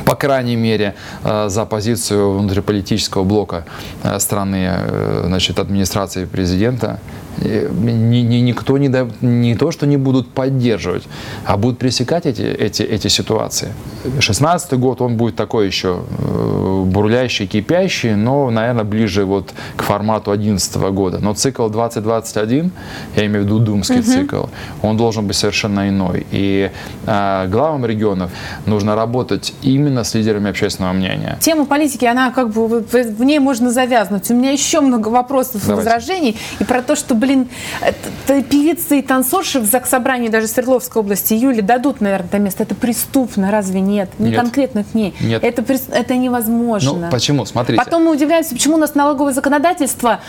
по 0.05 0.15
крайней 0.15 0.55
мере, 0.55 0.95
э, 1.23 1.49
за 1.49 1.65
позицию 1.65 2.37
внутриполитического 2.37 3.23
блока 3.23 3.65
э, 4.03 4.19
страны, 4.19 4.67
э, 4.69 5.23
значит, 5.25 5.59
администрации 5.59 6.25
президента, 6.25 6.99
ни, 7.41 8.21
ни, 8.21 8.35
никто 8.37 8.77
не, 8.77 8.89
да, 8.89 9.07
не 9.21 9.55
то, 9.55 9.71
что 9.71 9.85
не 9.85 9.97
будут 9.97 10.29
поддерживать, 10.29 11.03
а 11.45 11.57
будут 11.57 11.79
пресекать 11.79 12.25
эти, 12.25 12.41
эти, 12.41 12.83
эти 12.83 13.07
ситуации. 13.07 13.69
16 14.19 14.73
год, 14.73 15.01
он 15.01 15.17
будет 15.17 15.35
такой 15.35 15.67
еще 15.67 16.01
бурлящий, 16.85 17.47
кипящий, 17.47 18.15
но, 18.15 18.49
наверное, 18.49 18.83
ближе 18.83 19.25
вот 19.25 19.53
к 19.75 19.83
формату 19.83 20.31
11 20.31 20.75
года. 20.91 21.19
Но 21.19 21.33
цикл 21.33 21.67
2021, 21.69 22.71
я 23.15 23.25
имею 23.25 23.43
в 23.43 23.45
виду 23.45 23.59
думский 23.59 23.99
угу. 23.99 24.03
цикл, 24.03 24.43
он 24.81 24.97
должен 24.97 25.27
быть 25.27 25.35
совершенно 25.35 25.89
иной. 25.89 26.25
И 26.31 26.71
э, 27.05 27.47
главам 27.47 27.85
регионов 27.85 28.31
нужно 28.65 28.95
работать 28.95 29.53
именно 29.61 30.03
с 30.03 30.13
лидерами 30.13 30.49
общественного 30.49 30.93
мнения. 30.93 31.37
Тема 31.39 31.65
политики, 31.65 32.05
она 32.05 32.31
как 32.31 32.49
бы, 32.49 32.83
в 32.83 33.23
ней 33.23 33.39
можно 33.39 33.71
завязнуть. 33.71 34.29
У 34.31 34.35
меня 34.35 34.51
еще 34.51 34.81
много 34.81 35.09
вопросов 35.09 35.67
и 35.67 35.71
возражений. 35.71 36.37
И 36.59 36.63
про 36.63 36.81
то, 36.81 36.95
что, 36.95 37.15
блин, 37.23 37.47
певицы 38.49 38.99
и 38.99 39.01
танцорши 39.01 39.59
в 39.59 39.65
Заксобрании 39.65 40.27
даже 40.27 40.47
Свердловской 40.47 41.01
области 41.01 41.33
июля 41.33 41.61
дадут, 41.61 42.01
наверное, 42.01 42.27
это 42.27 42.39
место. 42.39 42.63
Это 42.63 42.75
преступно, 42.75 43.49
разве 43.49 43.79
нет? 43.79 44.09
Не 44.19 44.31
нет. 44.31 44.39
конкретно 44.39 44.83
к 44.83 44.93
ней. 44.93 45.13
Нет. 45.21 45.41
Это, 45.41 45.63
это 45.91 46.15
невозможно. 46.15 46.93
Ну, 46.93 47.09
почему? 47.09 47.45
Смотрите. 47.45 47.81
Потом 47.81 48.03
мы 48.03 48.11
удивляемся, 48.11 48.53
почему 48.53 48.75
у 48.75 48.77
нас 48.77 48.93
налоговое 48.95 49.31
законодательство 49.31 50.19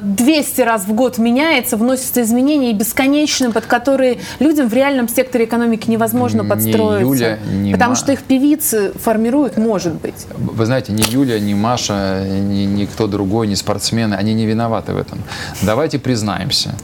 200 0.00 0.60
э, 0.60 0.64
раз 0.64 0.84
в 0.84 0.94
год 0.94 1.18
меняется, 1.18 1.76
вносятся 1.76 2.22
изменения 2.22 2.70
и 2.70 2.74
бесконечные, 2.74 3.50
под 3.50 3.66
которые 3.66 4.20
людям 4.38 4.68
в 4.68 4.72
реальном 4.72 5.08
секторе 5.08 5.44
экономики 5.44 5.90
невозможно 5.90 6.44
подстроиться. 6.44 7.04
Ни 7.04 7.16
Юля, 7.16 7.38
ни 7.52 7.72
потому 7.72 7.90
Ма... 7.90 7.96
что 7.96 8.12
их 8.12 8.22
певицы 8.22 8.92
формируют, 8.92 9.58
может 9.58 9.94
быть. 9.94 10.26
Вы 10.36 10.64
знаете, 10.64 10.92
ни 10.92 11.02
Юля, 11.02 11.38
ни 11.38 11.52
Маша, 11.52 12.24
ни, 12.26 12.64
ни 12.64 12.86
кто 12.86 13.06
другой, 13.06 13.46
ни 13.46 13.54
спортсмены, 13.54 14.14
они 14.14 14.32
не 14.32 14.46
виноваты 14.46 14.94
в 14.94 14.96
этом. 14.96 15.18
Давайте 15.60 15.98
признаемся. 16.30 16.74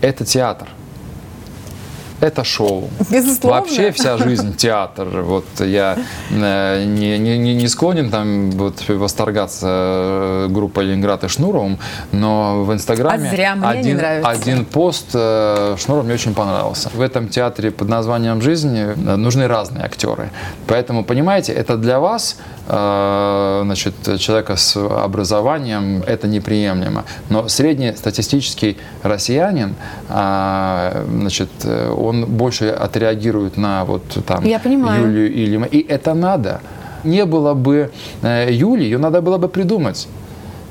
Это 0.00 0.24
театр 0.24 0.68
это 2.24 2.44
шоу. 2.44 2.88
Безусловно. 3.10 3.60
Вообще 3.60 3.92
вся 3.92 4.16
жизнь 4.16 4.56
театр. 4.56 5.08
Вот 5.22 5.44
я 5.60 5.98
э, 6.30 6.84
не, 6.84 7.18
не, 7.18 7.54
не 7.54 7.68
склонен 7.68 8.10
там 8.10 8.50
вот 8.52 8.88
восторгаться 8.88 9.66
э, 9.68 10.46
группой 10.48 10.84
Ленинград 10.84 11.24
и 11.24 11.28
Шнуровым, 11.28 11.78
но 12.12 12.64
в 12.64 12.72
Инстаграме 12.72 13.28
а 13.28 13.30
зря, 13.30 13.54
мне 13.54 13.66
один, 13.68 13.84
не 13.84 13.94
нравится. 13.94 14.30
один 14.30 14.64
пост 14.64 15.10
э, 15.12 15.76
Шнуров 15.78 16.04
мне 16.04 16.14
очень 16.14 16.34
понравился. 16.34 16.90
В 16.94 17.00
этом 17.00 17.28
театре 17.28 17.70
под 17.70 17.88
названием 17.88 18.40
«Жизнь» 18.40 18.78
нужны 18.96 19.46
разные 19.46 19.84
актеры. 19.84 20.30
Поэтому, 20.66 21.04
понимаете, 21.04 21.52
это 21.52 21.76
для 21.76 21.98
вас, 21.98 22.38
значит, 22.66 23.94
человека 24.18 24.56
с 24.56 24.76
образованием, 24.76 26.02
это 26.06 26.26
неприемлемо. 26.26 27.04
Но 27.28 27.48
средний 27.48 27.92
статистический 27.92 28.76
россиянин, 29.02 29.74
значит, 30.08 31.50
он 31.96 32.24
больше 32.26 32.68
отреагирует 32.68 33.56
на 33.56 33.84
вот 33.84 34.02
там 34.26 34.44
Я 34.44 34.58
понимаю. 34.58 35.02
Юлию 35.02 35.32
или... 35.32 35.66
И 35.66 35.86
это 35.86 36.14
надо. 36.14 36.60
Не 37.04 37.26
было 37.26 37.54
бы 37.54 37.90
э, 38.22 38.48
Юли, 38.50 38.84
ее 38.84 38.98
надо 38.98 39.20
было 39.20 39.38
бы 39.38 39.48
придумать. 39.48 40.08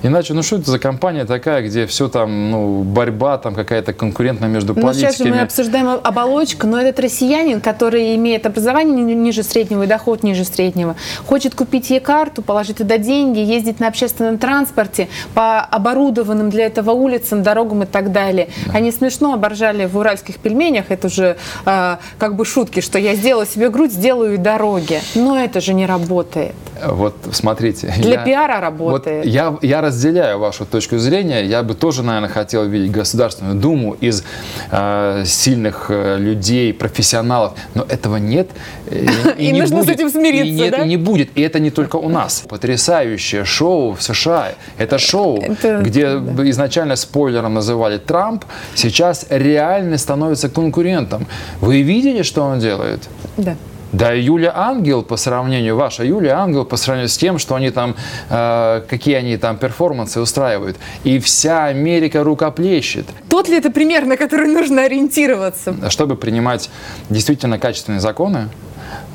Иначе, 0.03 0.33
ну 0.33 0.43
что 0.43 0.57
это 0.57 0.69
за 0.69 0.79
компания 0.79 1.23
такая, 1.23 1.65
где 1.65 1.87
все 1.87 2.09
там, 2.09 2.51
ну, 2.51 2.83
борьба 2.83 3.37
там 3.37 3.55
какая-то 3.55 3.93
конкурентная 3.93 4.49
между 4.49 4.75
политиками. 4.75 5.05
Ну, 5.05 5.11
сейчас 5.11 5.17
же 5.17 5.33
мы 5.33 5.39
обсуждаем 5.39 5.87
оболочку, 6.03 6.67
но 6.67 6.79
этот 6.79 6.99
россиянин, 6.99 7.61
который 7.61 8.13
имеет 8.15 8.45
образование 8.45 9.15
ниже 9.15 9.43
среднего 9.43 9.83
и 9.83 9.87
доход 9.87 10.23
ниже 10.23 10.43
среднего, 10.43 10.97
хочет 11.25 11.55
купить 11.55 11.89
ей 11.89 12.01
карту, 12.01 12.41
положить 12.41 12.77
туда 12.77 12.97
деньги, 12.97 13.39
ездить 13.39 13.79
на 13.79 13.87
общественном 13.87 14.37
транспорте 14.37 15.07
по 15.33 15.61
оборудованным 15.61 16.49
для 16.49 16.65
этого 16.65 16.91
улицам, 16.91 17.41
дорогам 17.41 17.83
и 17.83 17.85
так 17.85 18.11
далее. 18.11 18.49
Да. 18.67 18.73
Они 18.73 18.91
смешно 18.91 19.33
оборжали 19.33 19.85
в 19.85 19.97
уральских 19.97 20.37
пельменях, 20.37 20.85
это 20.89 21.07
уже 21.07 21.37
э, 21.65 21.97
как 22.17 22.35
бы 22.35 22.43
шутки, 22.43 22.81
что 22.81 22.99
я 22.99 23.15
сделала 23.15 23.45
себе 23.45 23.69
грудь, 23.69 23.93
сделаю 23.93 24.33
и 24.33 24.37
дороги. 24.37 24.99
Но 25.15 25.39
это 25.39 25.61
же 25.61 25.73
не 25.73 25.85
работает. 25.85 26.55
Вот 26.85 27.15
смотрите. 27.31 27.93
Для 27.97 28.15
я, 28.15 28.23
пиара 28.25 28.59
работает. 28.59 29.25
Вот 29.25 29.33
я, 29.33 29.57
я 29.61 29.81
разделяю 29.93 30.39
вашу 30.39 30.65
точку 30.65 30.97
зрения. 30.97 31.45
Я 31.45 31.63
бы 31.63 31.75
тоже, 31.75 32.03
наверное, 32.03 32.29
хотел 32.29 32.65
видеть 32.65 32.91
Государственную 32.91 33.55
Думу 33.55 33.95
из 34.01 34.23
э, 34.71 35.23
сильных 35.25 35.85
э, 35.89 36.17
людей, 36.17 36.73
профессионалов. 36.73 37.53
Но 37.75 37.83
этого 37.83 38.17
нет. 38.17 38.49
И, 38.89 39.07
и, 39.37 39.49
и 39.49 39.51
не 39.51 39.61
нужно 39.61 39.77
будет, 39.77 39.89
с 39.89 39.91
этим 39.91 40.09
смириться, 40.09 40.47
и 40.47 40.51
нет, 40.51 40.71
да? 40.71 40.83
И 40.83 40.87
не 40.87 40.97
будет. 40.97 41.29
И 41.37 41.41
это 41.41 41.59
не 41.59 41.69
только 41.69 41.97
у 41.97 42.09
нас. 42.09 42.43
Потрясающее 42.49 43.45
шоу 43.45 43.93
в 43.93 44.01
США. 44.01 44.53
Это 44.77 44.97
шоу, 44.97 45.39
это, 45.41 45.81
где 45.81 46.17
да. 46.17 46.49
изначально 46.49 46.95
спойлером 46.95 47.53
называли 47.53 47.97
Трамп, 47.97 48.45
сейчас 48.75 49.25
реально 49.29 49.97
становится 49.97 50.49
конкурентом. 50.49 51.27
Вы 51.61 51.83
видели, 51.83 52.23
что 52.23 52.43
он 52.43 52.59
делает? 52.59 53.09
Да. 53.37 53.55
Да, 53.93 54.11
Юля 54.11 54.51
Ангел 54.55 55.03
по 55.03 55.17
сравнению, 55.17 55.75
ваша 55.75 56.03
Юля 56.03 56.39
Ангел 56.39 56.65
по 56.65 56.77
сравнению 56.77 57.09
с 57.09 57.17
тем, 57.17 57.37
что 57.37 57.53
они 57.53 57.69
там, 57.69 57.95
э, 58.29 58.81
какие 58.89 59.13
они 59.13 59.37
там 59.37 59.57
перформансы 59.57 60.19
устраивают. 60.19 60.77
И 61.03 61.19
вся 61.19 61.65
Америка 61.65 62.23
рукоплещет. 62.23 63.05
Тот 63.29 63.47
ли 63.49 63.57
это 63.57 63.69
пример, 63.69 64.05
на 64.05 64.17
который 64.17 64.47
нужно 64.47 64.85
ориентироваться? 64.85 65.91
Чтобы 65.91 66.15
принимать 66.15 66.71
действительно 67.11 67.59
качественные 67.59 67.99
законы, 67.99 68.49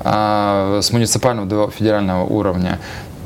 э, 0.00 0.80
с 0.80 0.92
муниципального 0.92 1.49
до 1.49 1.70
федерального 1.70 2.25
уровня, 2.25 2.78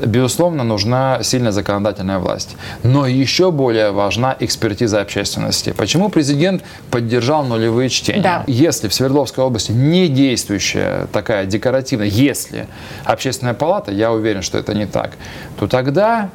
безусловно, 0.07 0.65
нужна 0.65 1.23
сильная 1.23 1.53
законодательная 1.53 2.19
власть. 2.19 2.57
Но 2.83 3.07
еще 3.07 3.51
более 3.51 3.93
важна 3.93 4.37
экспертиза 4.39 5.01
общественности. 5.01 5.73
Почему 5.77 6.09
президент 6.09 6.63
поддержал 6.91 7.45
нулевые 7.45 7.89
чтения? 7.89 8.23
Да. 8.23 8.45
Если 8.47 8.89
в 8.89 8.95
Свердловской 8.95 9.45
области 9.45 9.73
не 9.73 10.09
действующая 10.09 11.07
такая 11.13 11.47
декоративная, 11.47 12.07
если 12.07 12.67
общественная 13.05 13.55
палата, 13.55 13.93
я 13.93 14.13
уверен, 14.13 14.43
что 14.43 14.59
это 14.59 14.75
не 14.75 14.87
так, 14.87 15.13
то 15.59 15.67
тогда 15.67 16.31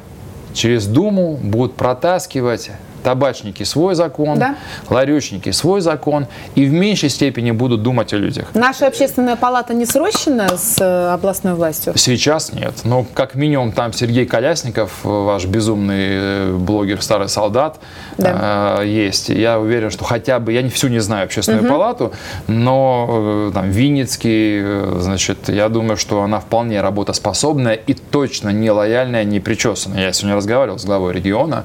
через 0.54 0.86
Думу 0.86 1.36
будут 1.36 1.76
протаскивать 1.76 2.70
табачники 3.02 3.62
свой 3.64 3.94
закон, 3.94 4.38
Да. 4.38 4.56
ларечники 4.88 5.50
свой 5.50 5.80
закон, 5.80 6.26
и 6.54 6.64
в 6.64 6.72
меньшей 6.72 7.08
степени 7.08 7.50
будут 7.50 7.82
думать 7.82 8.12
о 8.12 8.16
людях. 8.16 8.48
Наша 8.54 8.86
общественная 8.86 9.36
палата 9.36 9.74
не 9.74 9.86
срощена 9.86 10.48
с 10.56 10.76
э, 10.80 11.12
областной 11.12 11.54
властью? 11.54 11.92
Сейчас 11.96 12.52
нет. 12.52 12.74
Но 12.84 13.04
как 13.14 13.34
минимум 13.34 13.72
там 13.72 13.92
Сергей 13.92 14.26
Колясников, 14.26 15.04
ваш 15.04 15.44
безумный 15.46 15.96
э, 16.10 16.52
блогер 16.56 17.02
«Старый 17.02 17.28
солдат», 17.28 17.78
Да. 18.16 18.78
э, 18.80 18.86
есть. 18.86 19.28
Я 19.28 19.58
уверен, 19.58 19.90
что 19.90 20.04
хотя 20.04 20.38
бы, 20.38 20.52
я 20.52 20.62
не 20.62 20.70
всю 20.70 20.88
не 20.88 21.00
знаю 21.00 21.24
общественную 21.24 21.68
палату, 21.68 22.12
но 22.46 23.06
э, 23.08 23.50
там 23.54 23.70
Винницкий, 23.70 24.60
э, 24.62 24.96
значит, 25.00 25.48
я 25.48 25.68
думаю, 25.68 25.96
что 25.96 26.22
она 26.22 26.40
вполне 26.40 26.80
работоспособная 26.80 27.74
и 27.74 27.94
точно 27.94 28.50
не 28.50 28.70
лояльная, 28.70 29.24
не 29.24 29.40
причесанная. 29.40 30.02
Я 30.06 30.12
сегодня 30.12 30.36
разговаривал 30.36 30.78
с 30.78 30.84
главой 30.84 31.12
региона, 31.12 31.64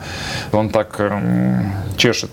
он 0.52 0.70
так 0.70 0.96
чешет 1.98 2.32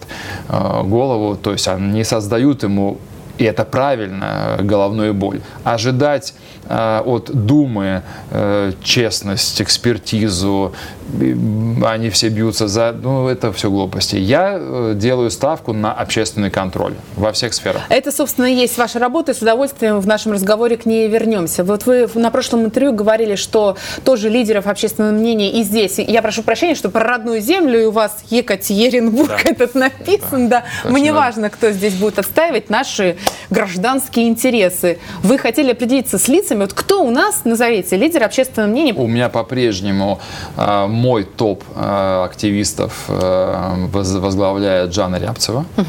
э, 0.49 0.83
голову, 0.85 1.37
то 1.37 1.53
есть 1.53 1.69
они 1.69 2.05
создают 2.05 2.63
ему 2.63 2.99
и 3.41 3.45
это 3.45 3.65
правильно, 3.65 4.57
э, 4.59 4.63
головную 4.63 5.15
боль. 5.15 5.41
Ожидать 5.65 6.35
от 6.71 7.31
Думы 7.33 8.03
э, 8.31 8.73
честность, 8.83 9.61
экспертизу, 9.61 10.73
они 11.85 12.11
все 12.11 12.29
бьются 12.29 12.69
за... 12.69 12.93
Ну, 12.93 13.29
это 13.29 13.53
все 13.53 13.71
глупости. 13.71 14.17
Я 14.17 14.57
э, 14.59 14.93
делаю 14.95 15.31
ставку 15.31 15.73
на 15.73 15.93
общественный 15.93 16.51
контроль 16.51 16.95
во 17.17 17.33
всех 17.33 17.55
сферах. 17.55 17.83
Это, 17.89 18.13
собственно, 18.13 18.47
и 18.47 18.55
есть 18.55 18.79
ваша 18.79 18.99
работа, 18.99 19.33
и 19.33 19.35
с 19.35 19.43
удовольствием 19.43 20.01
в 20.01 20.07
нашем 20.07 20.33
разговоре 20.33 20.77
к 20.77 20.87
ней 20.87 21.09
вернемся. 21.09 21.65
Вот 21.65 21.87
вы 21.87 22.09
на 22.15 22.31
прошлом 22.31 22.65
интервью 22.65 22.93
говорили, 22.93 23.35
что 23.35 23.77
тоже 24.05 24.29
лидеров 24.29 24.67
общественного 24.67 25.13
мнения 25.13 25.51
и 25.51 25.63
здесь. 25.63 25.99
Я 25.99 26.23
прошу 26.23 26.43
прощения, 26.43 26.75
что 26.75 26.91
про 26.91 27.03
родную 27.05 27.41
землю 27.41 27.81
и 27.81 27.85
у 27.87 27.91
вас 27.91 28.17
Екатеринбург 28.31 29.29
Да. 29.29 29.51
этот 29.51 29.75
написан, 29.75 30.49
да. 30.49 30.65
Точно. 30.83 30.99
Мне 30.99 31.13
важно, 31.13 31.51
кто 31.51 31.71
здесь 31.71 31.95
будет 31.95 32.19
отстаивать 32.19 32.71
наши 32.71 33.17
гражданские 33.51 34.29
интересы. 34.29 34.99
Вы 35.23 35.39
хотели 35.39 35.73
определиться 35.73 36.19
с 36.19 36.29
лицами. 36.29 36.60
Вот 36.61 36.75
кто 36.75 37.03
у 37.03 37.11
нас, 37.11 37.47
назовите, 37.47 37.97
лидер 37.97 38.23
общественного 38.23 38.69
мнения? 38.71 38.93
У 38.93 39.07
меня 39.07 39.31
по-прежнему 39.31 40.21
э, 40.59 40.87
мой 40.89 41.25
топ 41.25 41.65
э, 41.75 42.23
активистов 42.27 43.05
э, 43.09 43.87
воз- 43.91 44.15
возглавляет 44.17 44.93
Жанна 44.93 45.17
Рябцева. 45.17 45.65
Э, 45.79 45.83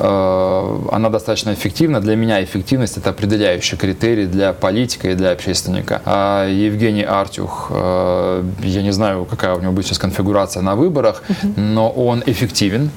она 0.00 1.10
достаточно 1.10 1.52
эффективна. 1.52 2.00
Для 2.00 2.16
меня 2.16 2.42
эффективность 2.42 2.96
это 2.96 3.10
определяющий 3.10 3.76
критерий 3.76 4.26
для 4.26 4.52
политика 4.52 5.10
и 5.10 5.14
для 5.14 5.32
общественника. 5.32 6.00
А 6.04 6.46
Евгений 6.46 7.02
Артюх, 7.02 7.68
э, 7.70 8.44
я 8.62 8.82
не 8.82 8.92
знаю, 8.92 9.24
какая 9.24 9.54
у 9.54 9.60
него 9.60 9.72
будет 9.72 9.86
сейчас 9.86 9.98
конфигурация 9.98 10.62
на 10.62 10.76
выборах, 10.76 11.22
но 11.56 11.90
он 11.90 12.22
эффективен. 12.26 12.90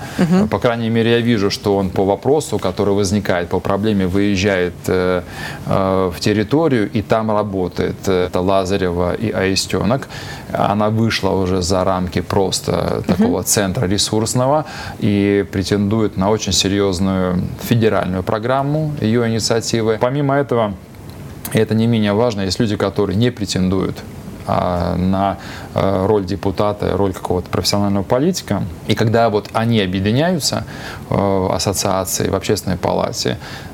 По 0.49 0.59
крайней 0.59 0.89
мере, 0.89 1.11
я 1.11 1.19
вижу, 1.19 1.49
что 1.49 1.75
он 1.75 1.89
по 1.89 2.05
вопросу, 2.05 2.59
который 2.59 2.93
возникает, 2.93 3.49
по 3.49 3.59
проблеме, 3.59 4.05
выезжает 4.05 4.73
э, 4.87 5.21
э, 5.65 6.11
в 6.15 6.19
территорию 6.19 6.89
и 6.91 7.01
там 7.01 7.31
работает. 7.31 8.07
Это 8.07 8.41
Лазарева 8.41 9.13
и 9.13 9.31
Аистенок. 9.31 10.07
Она 10.53 10.89
вышла 10.89 11.29
уже 11.29 11.61
за 11.61 11.83
рамки 11.83 12.21
просто 12.21 13.03
такого 13.07 13.43
центра 13.43 13.87
ресурсного 13.87 14.65
и 14.99 15.45
претендует 15.51 16.17
на 16.17 16.29
очень 16.29 16.53
серьезную 16.53 16.90
федеральную 17.61 18.23
программу 18.23 18.93
ее 19.01 19.27
инициативы. 19.27 19.97
Помимо 19.99 20.35
этого, 20.35 20.73
и 21.53 21.57
это 21.57 21.75
не 21.75 21.87
менее 21.87 22.13
важно, 22.13 22.41
есть 22.41 22.59
люди, 22.59 22.75
которые 22.75 23.15
не 23.15 23.31
претендуют 23.31 23.97
а, 24.47 24.95
на 24.95 25.37
э, 25.75 26.05
роль 26.07 26.25
депутата, 26.25 26.97
роль 26.97 27.13
какого-то 27.13 27.49
профессионального 27.49 28.03
политика. 28.03 28.63
И 28.87 28.95
когда 28.95 29.29
вот 29.29 29.49
они 29.53 29.79
объединяются 29.79 30.65
э, 31.09 31.15
в 31.15 31.53
ассоциации, 31.53 32.29
в 32.29 32.35
общественной 32.35 32.77
палате, 32.77 33.29
э, 33.29 33.70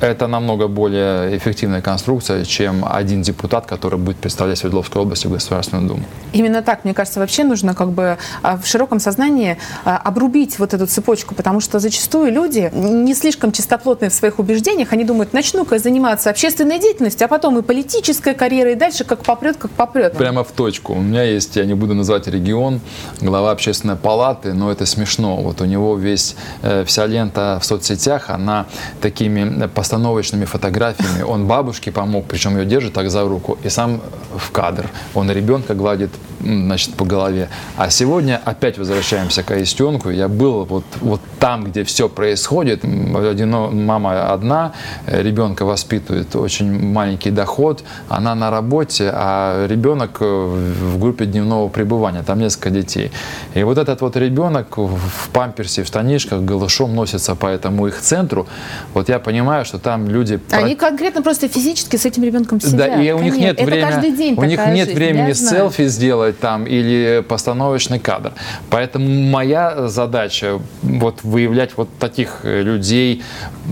это 0.00 0.26
намного 0.26 0.68
более 0.68 1.36
эффективная 1.36 1.80
конструкция, 1.80 2.44
чем 2.44 2.84
один 2.88 3.22
депутат, 3.22 3.66
который 3.66 3.98
будет 3.98 4.16
представлять 4.16 4.58
Свердловскую 4.58 5.02
область 5.02 5.24
в 5.24 5.30
Государственную 5.30 5.88
Думу. 5.88 6.04
Именно 6.32 6.62
так, 6.62 6.84
мне 6.84 6.94
кажется, 6.94 7.20
вообще 7.20 7.44
нужно 7.44 7.74
как 7.74 7.90
бы 7.90 8.18
а, 8.42 8.56
в 8.56 8.66
широком 8.66 9.00
сознании 9.00 9.56
а, 9.84 9.96
обрубить 9.96 10.58
вот 10.58 10.74
эту 10.74 10.86
цепочку, 10.86 11.34
потому 11.34 11.60
что 11.60 11.78
зачастую 11.78 12.32
люди 12.32 12.70
не 12.72 13.14
слишком 13.14 13.52
чистоплотные 13.52 14.10
в 14.10 14.14
своих 14.14 14.38
убеждениях, 14.38 14.92
они 14.92 15.04
думают, 15.04 15.32
начну-ка 15.32 15.78
заниматься 15.78 16.30
общественной 16.30 16.78
деятельностью, 16.78 17.24
а 17.24 17.28
потом 17.28 17.58
и 17.58 17.62
политическая 17.62 18.34
карьера, 18.34 18.72
и 18.72 18.74
дальше 18.74 19.04
как 19.04 19.22
попрет, 19.22 19.56
как 19.56 19.70
попрет. 19.70 20.16
Прямо 20.16 20.44
в 20.44 20.52
точку. 20.52 20.94
У 20.94 21.00
меня 21.00 21.22
есть, 21.22 21.56
я 21.56 21.64
не 21.64 21.74
буду 21.74 21.94
называть 21.94 22.26
регион, 22.26 22.80
глава 23.20 23.50
общественной 23.50 23.96
палаты, 23.96 24.52
но 24.52 24.70
это 24.70 24.86
смешно. 24.86 25.36
Вот 25.36 25.60
у 25.60 25.64
него 25.64 25.96
весь, 25.96 26.36
э, 26.62 26.84
вся 26.84 27.06
лента 27.06 27.58
в 27.60 27.64
соцсетях, 27.64 28.30
она 28.30 28.66
такими 29.00 29.68
постановочными 29.74 30.44
фотографиями. 30.44 31.22
Он 31.22 31.46
бабушке 31.46 31.92
помог, 31.92 32.26
причем 32.26 32.58
ее 32.58 32.64
держит 32.64 32.92
так 32.92 33.10
за 33.10 33.24
руку, 33.24 33.58
и 33.62 33.68
сам 33.68 34.00
в 34.36 34.50
кадр. 34.50 34.88
Он 35.14 35.30
ребенка 35.30 35.74
гладит 35.74 36.10
значит, 36.40 36.94
по 36.94 37.04
голове. 37.04 37.48
А 37.76 37.90
сегодня 37.90 38.40
опять 38.44 38.78
возвращаемся 38.78 39.42
к 39.42 39.50
Аистенку. 39.50 40.10
Я 40.10 40.28
был 40.28 40.64
вот, 40.64 40.84
вот 41.00 41.20
там, 41.38 41.64
где 41.64 41.84
все 41.84 42.08
происходит. 42.08 42.84
Одино- 42.84 43.70
Мама 43.70 44.32
одна, 44.32 44.72
ребенка 45.06 45.64
воспитывает 45.64 46.34
очень 46.36 46.92
маленький 46.92 47.30
доход, 47.30 47.84
она 48.08 48.34
на 48.34 48.50
работе, 48.50 49.10
а 49.12 49.66
ребенок 49.66 50.18
э, 50.20 50.24
в 50.24 50.98
группе 50.98 51.26
дневного 51.26 51.68
пребывания, 51.68 52.22
там 52.22 52.38
несколько 52.38 52.70
детей. 52.70 53.10
И 53.54 53.62
вот 53.62 53.78
этот 53.78 54.00
вот 54.00 54.16
ребенок 54.16 54.78
в 54.78 55.28
памперсе, 55.32 55.82
в 55.82 55.86
штанишках, 55.86 56.40
голышом 56.42 56.94
носится 56.94 57.34
по 57.34 57.46
этому 57.46 57.86
их 57.86 58.00
центру. 58.00 58.46
Вот 58.94 59.08
я 59.08 59.18
понимаю, 59.18 59.59
что 59.64 59.78
там 59.78 60.08
люди... 60.08 60.36
про- 60.36 60.58
Они 60.58 60.74
конкретно 60.74 61.22
просто 61.22 61.48
физически 61.48 61.96
с 61.96 62.04
этим 62.04 62.22
ребенком 62.24 62.60
сидят. 62.60 62.76
да, 62.76 63.02
и 63.02 63.10
у 63.12 63.20
них 63.20 63.34
Конечно. 63.34 63.40
нет 63.40 63.60
Это 63.60 64.10
день 64.10 64.34
у 64.36 64.44
них 64.44 64.58
нет 64.66 64.86
жизнь, 64.86 64.98
времени 64.98 65.32
селфи 65.32 65.86
сделать 65.86 66.38
там 66.38 66.66
или 66.66 67.24
постановочный 67.26 67.98
кадр. 67.98 68.32
Поэтому 68.70 69.08
моя 69.08 69.88
задача 69.88 70.60
вот 70.82 71.22
выявлять 71.22 71.76
вот 71.76 71.88
таких 71.98 72.40
э, 72.44 72.62
людей, 72.62 73.22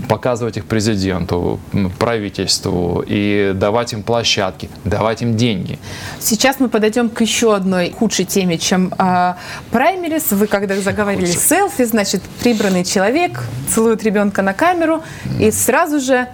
показывать 0.07 0.57
их 0.57 0.65
президенту, 0.65 1.59
правительству 1.97 3.03
и 3.05 3.51
давать 3.55 3.93
им 3.93 4.03
площадки, 4.03 4.69
давать 4.85 5.21
им 5.21 5.35
деньги. 5.35 5.79
Сейчас 6.19 6.59
мы 6.59 6.69
подойдем 6.69 7.09
к 7.09 7.21
еще 7.21 7.55
одной 7.55 7.91
худшей 7.91 8.25
теме, 8.25 8.57
чем 8.57 8.93
а, 8.97 9.37
праймерис. 9.71 10.31
Вы 10.31 10.47
когда 10.47 10.75
заговорили 10.75 11.25
Худшей. 11.25 11.41
селфи, 11.41 11.83
значит, 11.85 12.21
прибранный 12.41 12.83
человек 12.83 13.43
целует 13.73 14.03
ребенка 14.03 14.41
на 14.41 14.53
камеру, 14.53 15.03
и 15.39 15.51
сразу 15.51 15.78
же 15.99 16.27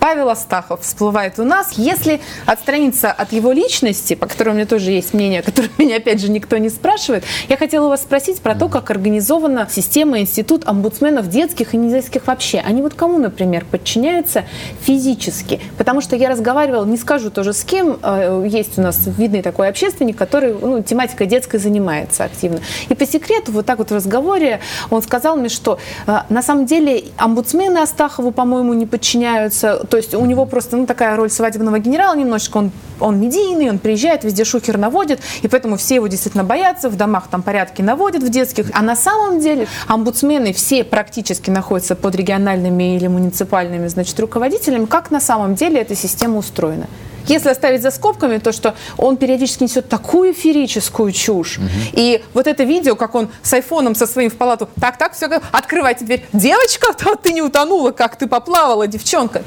Павел 0.00 0.28
Астахов 0.28 0.82
всплывает 0.82 1.38
у 1.38 1.44
нас. 1.44 1.72
Если 1.72 2.20
отстраниться 2.46 3.10
от 3.10 3.32
его 3.32 3.52
личности, 3.52 4.14
по 4.14 4.26
которой 4.26 4.50
у 4.50 4.52
меня 4.54 4.66
тоже 4.66 4.92
есть 4.92 5.14
мнение, 5.14 5.42
которое 5.42 5.70
меня, 5.78 5.96
опять 5.96 6.20
же, 6.20 6.30
никто 6.30 6.56
не 6.56 6.68
спрашивает, 6.68 7.24
я 7.48 7.56
хотела 7.56 7.88
вас 7.88 8.02
спросить 8.02 8.40
про 8.40 8.54
то, 8.54 8.68
как 8.68 8.90
организована 8.90 9.68
система, 9.70 10.20
институт 10.20 10.66
омбудсменов 10.66 11.28
детских 11.28 11.74
и 11.74 11.76
недетских 11.76 12.26
вообще. 12.26 12.58
Они 12.58 12.82
вот 12.82 12.94
кому, 12.94 13.18
например, 13.18 13.64
подчиняются 13.64 14.44
физически? 14.80 15.60
Потому 15.76 16.00
что 16.00 16.16
я 16.16 16.28
разговаривала, 16.28 16.84
не 16.84 16.96
скажу 16.96 17.30
тоже 17.30 17.52
с 17.52 17.64
кем, 17.64 17.98
э, 18.02 18.46
есть 18.48 18.78
у 18.78 18.82
нас 18.82 19.00
видный 19.06 19.42
такой 19.42 19.68
общественник, 19.68 20.16
который 20.16 20.54
ну, 20.54 20.82
тематикой 20.82 21.26
детской 21.26 21.58
занимается 21.58 22.24
активно. 22.24 22.60
И 22.88 22.94
по 22.94 23.06
секрету, 23.06 23.52
вот 23.52 23.66
так 23.66 23.78
вот 23.78 23.90
в 23.90 23.94
разговоре, 23.94 24.60
он 24.90 25.02
сказал 25.02 25.36
мне, 25.36 25.48
что 25.48 25.78
э, 26.06 26.18
на 26.28 26.42
самом 26.42 26.66
деле 26.66 27.04
омбудсмены 27.16 27.78
Астахову, 27.78 28.30
по-моему, 28.30 28.74
не 28.74 28.86
подчиняются. 28.86 29.84
То 29.88 29.96
есть 29.96 30.14
у 30.14 30.24
него 30.24 30.46
просто 30.46 30.76
ну, 30.76 30.86
такая 30.86 31.16
роль 31.16 31.30
свадебного 31.30 31.78
генерала 31.78 32.14
немножечко. 32.16 32.58
Он, 32.58 32.70
он 33.00 33.20
медийный, 33.20 33.70
он 33.70 33.78
приезжает, 33.78 34.24
везде 34.24 34.44
шухер 34.44 34.78
наводит, 34.78 35.20
и 35.42 35.48
поэтому 35.48 35.76
все 35.76 35.96
его 35.96 36.06
действительно 36.06 36.44
боятся, 36.44 36.88
в 36.88 36.96
домах 36.96 37.28
там 37.30 37.42
порядки 37.42 37.82
наводят 37.82 38.22
в 38.22 38.28
детских. 38.28 38.66
А 38.74 38.82
на 38.82 38.96
самом 38.96 39.40
деле 39.40 39.66
омбудсмены 39.86 40.52
все 40.52 40.84
практически 40.84 41.50
находятся 41.50 41.94
под 41.94 42.14
региональными 42.14 42.96
или 42.96 43.06
муниципальными 43.06 43.88
значит, 43.88 44.18
руководителями. 44.20 44.86
Как 44.86 45.10
на 45.10 45.20
самом 45.20 45.54
деле 45.54 45.80
эта 45.80 45.94
система 45.94 46.38
устроена? 46.38 46.86
Если 47.28 47.50
оставить 47.50 47.82
за 47.82 47.90
скобками 47.90 48.38
то, 48.38 48.52
что 48.52 48.74
он 48.96 49.16
периодически 49.16 49.64
несет 49.64 49.88
такую 49.88 50.32
эфирическую 50.32 51.12
чушь, 51.12 51.58
и 51.92 52.22
вот 52.34 52.46
это 52.46 52.64
видео, 52.64 52.96
как 52.96 53.14
он 53.14 53.28
с 53.42 53.52
айфоном 53.52 53.94
со 53.94 54.06
своим 54.06 54.30
в 54.30 54.36
палату, 54.36 54.68
так, 54.80 54.98
так, 54.98 55.14
все, 55.14 55.26
открывайте 55.52 56.04
дверь. 56.04 56.26
Девочка, 56.32 56.88
ты 57.22 57.32
не 57.32 57.42
утонула, 57.42 57.90
как 57.90 58.16
ты 58.16 58.26
поплавала, 58.26 58.86
девчонка. 58.86 59.42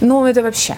Ну, 0.00 0.24
это 0.26 0.42
вообще. 0.42 0.76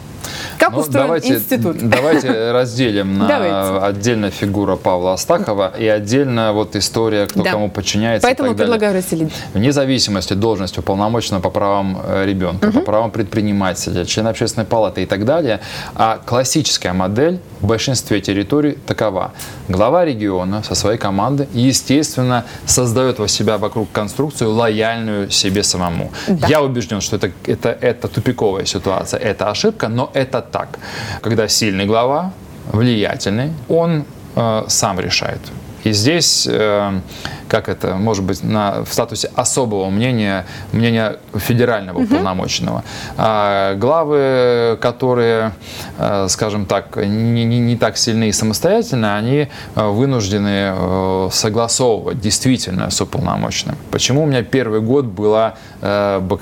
Как 0.63 0.73
ну, 0.75 0.79
устроен 0.79 1.07
давайте, 1.07 1.35
институт? 1.35 1.77
Давайте 1.83 2.53
разделим 2.53 3.19
на 3.19 3.27
давайте. 3.27 3.85
отдельно 3.85 4.31
фигура 4.31 4.77
Павла 4.77 5.15
Астахова 5.15 5.73
и 5.77 5.89
отдельно 5.89 6.53
вот 6.53 6.77
история, 6.77 7.27
кто 7.27 7.43
да. 7.43 7.51
кому 7.51 7.69
подчиняется. 7.69 8.29
Поэтому 8.29 8.55
предлагаю 8.55 8.95
разделить. 8.95 9.33
Вне 9.55 9.73
зависимости 9.73 10.35
должности 10.35 10.79
уполномоченного 10.79 11.43
по 11.43 11.51
правам 11.51 12.01
э, 12.05 12.27
ребенка, 12.27 12.67
угу. 12.67 12.79
по 12.79 12.85
правам 12.85 13.11
предпринимателя, 13.11 14.05
члена 14.05 14.31
общественной 14.31 14.65
палаты 14.65 15.03
и 15.03 15.07
так 15.07 15.25
далее. 15.25 15.59
А 15.97 16.21
классическая 16.25 16.93
модель 16.93 17.41
в 17.61 17.67
большинстве 17.67 18.21
территорий 18.21 18.79
такова. 18.87 19.33
Глава 19.69 20.05
региона 20.05 20.63
со 20.63 20.77
своей 20.77 20.99
командой, 20.99 21.49
естественно, 21.53 22.45
создает 22.67 23.19
во 23.19 23.27
себя 23.27 23.59
вокруг 23.59 23.91
конструкцию 23.91 24.53
лояльную 24.53 25.29
себе 25.31 25.65
самому. 25.65 26.13
Да. 26.29 26.47
Я 26.47 26.63
убежден, 26.63 27.01
что 27.01 27.17
это, 27.17 27.33
это, 27.47 27.77
это 27.81 28.07
тупиковая 28.07 28.65
ситуация, 28.65 29.19
это 29.19 29.51
ошибка, 29.51 29.89
но 29.89 30.11
это 30.15 30.41
так. 30.53 30.79
Когда 31.23 31.49
сильный 31.49 31.87
глава, 31.87 32.33
влиятельный, 32.73 33.53
он 33.69 34.05
э, 34.37 34.65
сам 34.69 35.01
решает. 35.01 35.41
И 35.85 35.93
здесь 35.93 36.47
э, 36.51 37.01
как 37.53 37.69
это, 37.69 37.97
может 37.97 38.25
быть, 38.25 38.43
на, 38.43 38.83
в 38.83 38.95
статусе 38.95 39.31
особого 39.35 39.91
мнения, 39.91 40.47
мнения 40.73 41.19
федерального 41.35 41.99
угу. 41.99 42.07
полномоченного. 42.07 42.83
А, 43.19 43.75
главы, 43.75 44.79
которые, 44.81 45.53
а, 45.99 46.29
скажем 46.29 46.65
так, 46.65 46.97
не, 46.97 47.45
не, 47.45 47.59
не 47.59 47.77
так 47.77 47.99
сильны 47.99 48.31
и 48.31 48.33
самостоятельны, 48.33 49.05
они 49.15 49.49
а, 49.75 49.91
вынуждены 49.91 51.31
согласовывать 51.31 52.21
действительно 52.21 52.89
с 52.89 52.99
уполномоченным. 53.03 53.77
Почему 53.91 54.23
у 54.23 54.27
меня 54.27 54.43
первый 54.43 54.81
год 54.81 55.05
было 55.05 55.59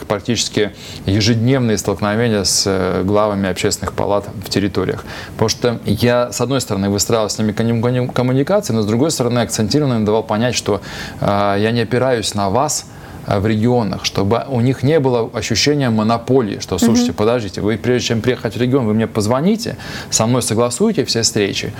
практически 0.06 0.70
ежедневные 1.06 1.76
столкновения 1.78 2.44
с 2.44 3.02
главами 3.04 3.48
общественных 3.48 3.94
палат 3.94 4.28
в 4.44 4.48
территориях? 4.48 5.04
Потому 5.32 5.48
что 5.48 5.80
я, 5.86 6.30
с 6.30 6.40
одной 6.40 6.60
стороны, 6.60 6.88
выстраивал 6.88 7.28
с 7.30 7.38
ними 7.38 7.52
коммуникации, 7.52 8.72
но 8.72 8.82
с 8.82 8.86
другой 8.86 9.10
стороны, 9.10 9.29
акцентированно 9.38 9.94
им 9.94 10.04
давал 10.04 10.22
понять, 10.22 10.54
что 10.54 10.80
а, 11.20 11.56
я 11.56 11.70
не 11.70 11.80
опираюсь 11.80 12.34
на 12.34 12.50
вас, 12.50 12.86
а, 13.26 13.38
в 13.38 13.46
регионах, 13.46 14.04
чтобы 14.04 14.44
у 14.48 14.60
них 14.60 14.82
не 14.82 14.98
было 14.98 15.30
ощущения 15.32 15.90
монополии, 15.90 16.58
что, 16.58 16.78
слушайте, 16.78 17.12
mm-hmm. 17.12 17.14
подождите, 17.14 17.60
вы 17.60 17.76
прежде 17.76 18.08
чем 18.08 18.22
приехать 18.22 18.56
в 18.56 18.60
регион, 18.60 18.86
вы 18.86 18.94
мне 18.94 19.06
позвоните, 19.06 19.76
со 20.10 20.26
мной 20.26 20.42
согласуете 20.42 21.04
все 21.04 21.22
встречи. 21.22 21.72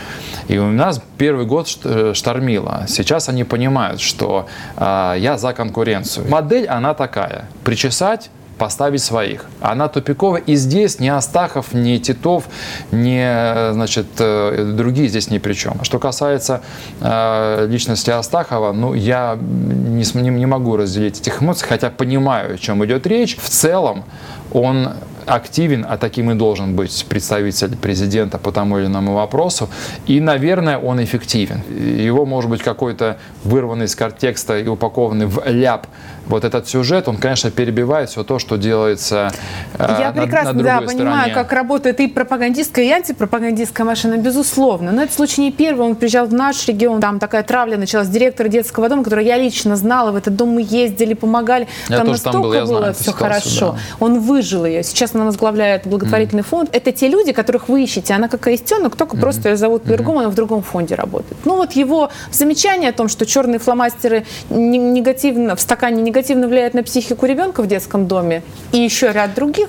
И 0.49 0.59
у 0.59 0.71
нас 0.71 1.03
первый 1.19 1.47
год 1.47 1.69
э, 1.85 2.13
штормило. 2.15 2.85
Сейчас 2.89 3.29
они 3.29 3.45
понимают, 3.45 4.01
что 4.01 4.47
э, 4.77 5.17
я 5.19 5.39
за 5.39 5.53
конкуренцию. 5.53 6.29
Модель, 6.29 6.67
она 6.67 6.95
такая. 6.95 7.47
Причесать 7.65 8.31
поставить 8.61 9.03
своих. 9.03 9.47
Она 9.63 9.89
тупиковая. 9.89 10.43
И 10.43 10.55
здесь 10.55 11.01
ни 11.01 11.09
Астахов, 11.09 11.73
ни 11.73 11.97
Титов, 11.97 12.45
ни 12.93 13.73
значит, 13.73 14.07
э, 14.19 14.75
другие 14.77 15.09
здесь 15.09 15.31
ни 15.31 15.39
при 15.39 15.55
чем. 15.55 15.83
Что 15.83 15.99
касается 15.99 16.61
э, 17.01 17.67
личности 17.71 18.11
Астахова, 18.11 18.73
ну, 18.73 18.93
я 18.93 19.39
не, 19.41 20.05
не 20.31 20.47
могу 20.47 20.77
разделить 20.77 21.21
этих 21.21 21.43
эмоций, 21.43 21.67
хотя 21.67 21.89
понимаю, 21.89 22.55
о 22.55 22.59
чем 22.59 22.85
идет 22.85 23.07
речь. 23.07 23.39
В 23.39 23.49
целом 23.49 24.05
он 24.53 24.91
активен, 25.27 25.87
а 25.89 25.97
таким 25.97 26.31
и 26.31 26.35
должен 26.35 26.77
быть 26.77 27.07
представитель 27.09 27.77
президента 27.77 28.39
по 28.39 28.53
тому 28.53 28.79
или 28.79 28.87
иному 28.87 29.15
вопросу. 29.15 29.69
И, 30.07 30.21
наверное, 30.21 30.79
он 30.79 31.03
эффективен. 31.03 31.63
Его, 31.71 32.27
может 32.27 32.51
быть, 32.51 32.63
какой-то 32.63 33.17
вырванный 33.45 33.87
из 33.87 33.95
контекста 33.95 34.59
и 34.59 34.67
упакованный 34.67 35.27
в 35.27 35.43
ляп 35.47 35.87
вот 36.31 36.45
этот 36.45 36.69
сюжет, 36.69 37.09
он, 37.09 37.17
конечно, 37.17 37.51
перебивает 37.51 38.11
все 38.11 38.25
то, 38.25 38.39
что 38.39 38.57
делается 38.57 39.31
э, 39.79 39.97
Я 40.01 40.13
на, 40.13 40.23
прекрасно, 40.23 40.53
на 40.53 40.63
да, 40.63 40.81
понимаю, 40.81 41.35
как 41.35 41.53
работает 41.53 42.01
и 42.01 42.07
пропагандистская, 42.07 42.85
и 42.85 42.91
антипропагандистская 42.91 43.87
машина, 43.87 44.17
безусловно. 44.17 44.93
Но 44.93 45.03
это 45.03 45.13
случай 45.13 45.43
не 45.43 45.53
первый. 45.53 45.87
Он 45.87 45.97
приезжал 45.97 46.27
в 46.27 46.33
наш 46.33 46.67
регион, 46.69 47.01
там 47.01 47.19
такая 47.19 47.43
травля 47.43 47.77
началась. 47.77 48.09
Директор 48.09 48.49
детского 48.49 48.89
дома, 48.89 49.05
который 49.05 49.25
я 49.25 49.37
лично 49.39 49.77
знала, 49.77 50.13
в 50.13 50.17
этот 50.17 50.37
дом 50.37 50.51
мы 50.51 50.67
ездили, 50.69 51.15
помогали. 51.15 51.69
Я 51.89 51.99
там 51.99 52.07
тоже 52.07 52.23
настолько 52.23 52.33
там 52.33 52.43
был, 52.43 52.53
я 52.53 52.65
было 52.65 52.79
знаю 52.79 52.95
все 52.95 53.13
хорошо. 53.13 53.73
Да. 53.73 54.05
Он 54.05 54.21
выжил 54.21 54.65
ее. 54.65 54.83
Сейчас 54.83 55.15
она 55.15 55.25
возглавляет 55.25 55.87
благотворительный 55.87 56.43
mm. 56.43 56.47
фонд. 56.47 56.71
Это 56.73 56.93
те 56.93 57.09
люди, 57.09 57.33
которых 57.33 57.69
вы 57.69 57.83
ищете. 57.83 58.15
Она 58.15 58.29
как 58.29 58.47
аистенок, 58.47 58.97
только 58.97 59.17
mm. 59.17 59.21
просто 59.21 59.49
ее 59.51 59.57
зовут 59.57 59.83
по-другому, 59.83 60.19
mm. 60.19 60.23
она 60.23 60.31
в 60.31 60.35
другом 60.35 60.63
фонде 60.63 60.95
работает. 60.95 61.37
Ну 61.45 61.57
вот 61.57 61.73
его 61.73 62.11
замечание 62.33 62.91
о 62.91 62.93
том, 62.93 63.09
что 63.09 63.27
черные 63.27 63.59
фломастеры 63.59 64.25
негативно, 64.51 65.57
в 65.57 65.61
стакане 65.61 66.03
негативно 66.03 66.20
влияют 66.47 66.75
на 66.75 66.83
психику 66.83 67.27
ребенка 67.27 67.63
в 67.63 67.67
детском 67.67 68.07
доме, 68.07 68.43
и 68.73 68.79
еще 68.79 69.13
ряд 69.13 69.35
других, 69.35 69.69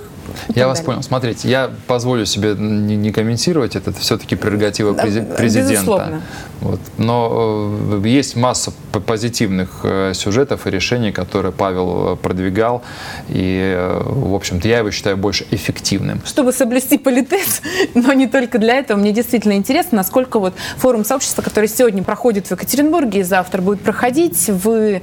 я 0.56 0.68
вас 0.68 0.82
понял. 0.82 1.04
Смотрите, 1.04 1.50
я 1.50 1.70
позволю 1.88 2.26
себе 2.26 2.56
не, 2.58 2.96
не 2.96 3.12
комментировать, 3.12 3.76
это 3.76 3.92
все-таки 3.94 4.36
прерогатива 4.36 4.94
президента. 4.94 5.44
Безусловно. 5.44 6.22
Вот. 6.62 6.80
Но 6.98 7.72
э, 7.92 8.08
есть 8.08 8.36
масса 8.36 8.72
позитивных 9.06 9.80
э, 9.84 10.14
сюжетов 10.14 10.68
и 10.68 10.70
решений, 10.70 11.12
которые 11.12 11.52
Павел 11.52 12.14
э, 12.14 12.16
продвигал. 12.16 12.84
И, 13.30 13.76
в 14.06 14.36
общем-то, 14.36 14.68
я 14.68 14.80
его 14.80 14.92
считаю 14.92 15.18
больше 15.18 15.46
эффективным. 15.50 16.22
Чтобы 16.26 16.54
соблюсти 16.54 16.98
политез, 16.98 17.62
но 17.96 18.14
не 18.14 18.28
только 18.28 18.60
для 18.60 18.76
этого, 18.76 19.00
мне 19.00 19.12
действительно 19.12 19.54
интересно, 19.54 19.98
насколько 19.98 20.40
вот 20.40 20.54
форум 20.78 21.04
сообщества, 21.04 21.42
который 21.42 21.68
сегодня 21.68 22.04
проходит 22.04 22.48
в 22.48 22.52
Екатеринбурге 22.52 23.22
и 23.22 23.24
завтра 23.24 23.62
будет 23.62 23.82
проходить, 23.82 24.50
вы 24.50 25.02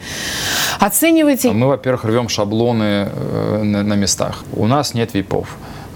оцениваете? 0.78 1.50
Мы, 1.50 1.66
во-первых, 1.66 2.04
рвем 2.04 2.28
шаблоны 2.28 3.08
на 3.62 3.94
местах. 3.94 4.44
У 4.52 4.66
нас 4.66 4.94
нет 4.94 5.14
випов. 5.18 5.48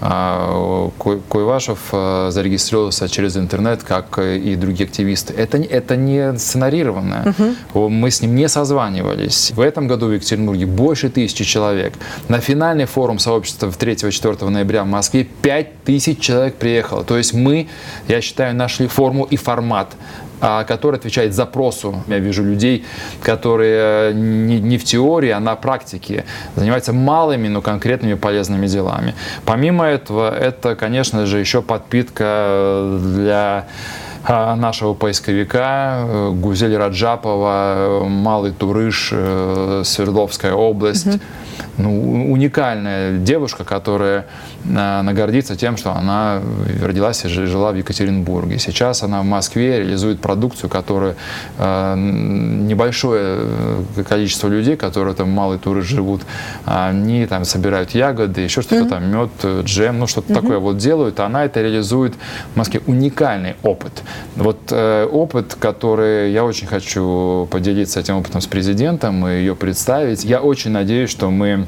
А, 0.05 0.89
Куйвашев 0.97 1.79
э, 1.93 2.27
зарегистрировался 2.29 3.07
через 3.07 3.37
интернет, 3.37 3.83
как 3.83 4.19
и 4.19 4.55
другие 4.55 4.85
активисты. 4.85 5.33
Это, 5.33 5.57
это 5.57 5.95
не 5.95 6.37
сценарированное. 6.37 7.33
Угу. 7.73 7.89
Мы 7.89 8.11
с 8.11 8.21
ним 8.21 8.35
не 8.35 8.49
созванивались. 8.49 9.51
В 9.51 9.61
этом 9.61 9.87
году 9.87 10.07
в 10.07 10.11
Екатеринбурге 10.11 10.65
больше 10.65 11.09
тысячи 11.09 11.45
человек. 11.45 11.93
На 12.27 12.41
финальный 12.41 12.83
форум 12.85 13.17
сообщества 13.17 13.69
3-4 13.69 14.49
ноября 14.49 14.83
в 14.83 14.87
Москве 14.87 15.25
5 15.41 15.83
тысяч 15.85 16.19
человек 16.19 16.55
приехало. 16.55 17.05
То 17.05 17.17
есть 17.17 17.33
мы, 17.33 17.69
я 18.09 18.19
считаю, 18.19 18.53
нашли 18.55 18.87
форму 18.87 19.23
и 19.23 19.37
формат 19.37 19.95
который 20.43 20.97
отвечает 20.97 21.33
запросу. 21.33 22.03
Я 22.07 22.19
вижу 22.19 22.43
людей, 22.43 22.85
которые 23.21 24.09
э, 24.09 24.13
не, 24.13 24.59
не 24.59 24.77
в 24.77 24.83
теории, 24.83 25.29
а 25.29 25.39
на 25.39 25.55
практике 25.55 26.25
занимаются 26.55 26.91
малыми, 26.91 27.47
но 27.47 27.61
конкретными 27.61 28.15
полезными 28.15 28.67
делами. 28.67 29.15
Помимо 29.45 29.85
этого, 29.85 30.35
это, 30.35 30.75
конечно 30.75 31.25
же, 31.25 31.39
еще 31.39 31.61
подпитка 31.61 32.23
э, 32.27 32.99
для 33.15 33.67
а, 34.25 34.55
нашего 34.55 34.93
поисковика 34.93 36.03
э, 36.07 36.31
Гузель 36.31 36.75
Раджапова, 36.75 38.05
Малый 38.07 38.51
Турыш, 38.51 39.13
Свердловская 39.83 40.53
область. 40.53 41.07
Угу 41.07 41.19
ну, 41.77 42.31
уникальная 42.31 43.17
девушка, 43.17 43.63
которая 43.63 44.25
она 44.65 45.13
гордится 45.13 45.55
тем, 45.55 45.77
что 45.77 45.91
она 45.91 46.41
родилась 46.81 47.25
и 47.25 47.27
жила 47.27 47.71
в 47.71 47.75
Екатеринбурге. 47.75 48.59
Сейчас 48.59 49.03
она 49.03 49.21
в 49.21 49.25
Москве 49.25 49.79
реализует 49.79 50.21
продукцию, 50.21 50.69
которую 50.69 51.15
э, 51.57 51.95
небольшое 51.97 53.39
э, 53.97 54.03
количество 54.07 54.47
людей, 54.47 54.77
которые 54.77 55.15
там 55.15 55.29
малые 55.29 55.59
туры 55.59 55.81
живут, 55.81 56.21
они 56.65 57.25
там 57.25 57.45
собирают 57.45 57.91
ягоды, 57.91 58.41
еще 58.41 58.61
что-то 58.61 58.85
mm-hmm. 58.85 58.89
там, 58.89 59.05
мед, 59.05 59.65
джем, 59.65 59.99
ну 59.99 60.07
что-то 60.07 60.31
mm-hmm. 60.31 60.41
такое 60.41 60.59
вот 60.59 60.77
делают. 60.77 61.19
Она 61.19 61.45
это 61.45 61.61
реализует 61.61 62.15
в 62.53 62.57
Москве. 62.57 62.81
Уникальный 62.87 63.55
опыт. 63.63 64.03
Вот 64.35 64.59
э, 64.71 65.05
опыт, 65.05 65.55
который 65.59 66.31
я 66.31 66.45
очень 66.45 66.67
хочу 66.67 67.47
поделиться 67.51 67.99
этим 67.99 68.17
опытом 68.17 68.41
с 68.41 68.47
президентом 68.47 69.27
и 69.27 69.33
ее 69.33 69.55
представить. 69.55 70.23
Я 70.23 70.41
очень 70.41 70.71
надеюсь, 70.71 71.09
что 71.09 71.29
мы 71.29 71.67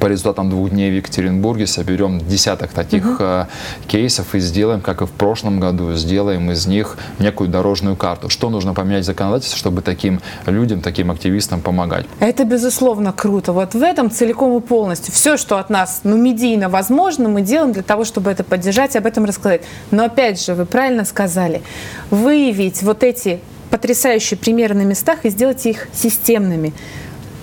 по 0.00 0.06
результатам 0.06 0.50
двух 0.50 0.70
дней 0.70 0.90
в 0.90 0.94
Екатеринбурге 0.94 1.66
соберем 1.66 2.18
десяток 2.18 2.70
таких 2.70 3.04
угу. 3.04 3.16
э, 3.20 3.46
кейсов 3.86 4.34
и 4.34 4.40
сделаем, 4.40 4.80
как 4.80 5.02
и 5.02 5.06
в 5.06 5.10
прошлом 5.10 5.60
году, 5.60 5.94
сделаем 5.94 6.50
из 6.50 6.66
них 6.66 6.96
некую 7.18 7.48
дорожную 7.48 7.96
карту. 7.96 8.28
Что 8.28 8.50
нужно 8.50 8.74
поменять 8.74 9.04
в 9.04 9.06
законодательстве, 9.06 9.58
чтобы 9.58 9.82
таким 9.82 10.20
людям, 10.46 10.80
таким 10.80 11.10
активистам 11.10 11.60
помогать? 11.60 12.06
Это, 12.20 12.44
безусловно, 12.44 13.12
круто. 13.12 13.52
Вот 13.52 13.74
в 13.74 13.82
этом 13.82 14.10
целиком 14.10 14.56
и 14.56 14.60
полностью. 14.60 15.12
Все, 15.12 15.36
что 15.36 15.58
от 15.58 15.70
нас, 15.70 16.00
ну, 16.04 16.16
медийно 16.16 16.68
возможно, 16.68 17.28
мы 17.28 17.42
делаем 17.42 17.72
для 17.72 17.82
того, 17.82 18.04
чтобы 18.04 18.30
это 18.30 18.44
поддержать 18.44 18.94
и 18.94 18.98
об 18.98 19.06
этом 19.06 19.24
рассказать. 19.24 19.62
Но, 19.90 20.04
опять 20.04 20.42
же, 20.44 20.54
вы 20.54 20.66
правильно 20.66 21.04
сказали, 21.04 21.62
выявить 22.10 22.82
вот 22.82 23.02
эти 23.02 23.40
потрясающие 23.70 24.38
примеры 24.38 24.74
на 24.74 24.82
местах 24.82 25.24
и 25.24 25.30
сделать 25.30 25.66
их 25.66 25.88
системными 25.92 26.72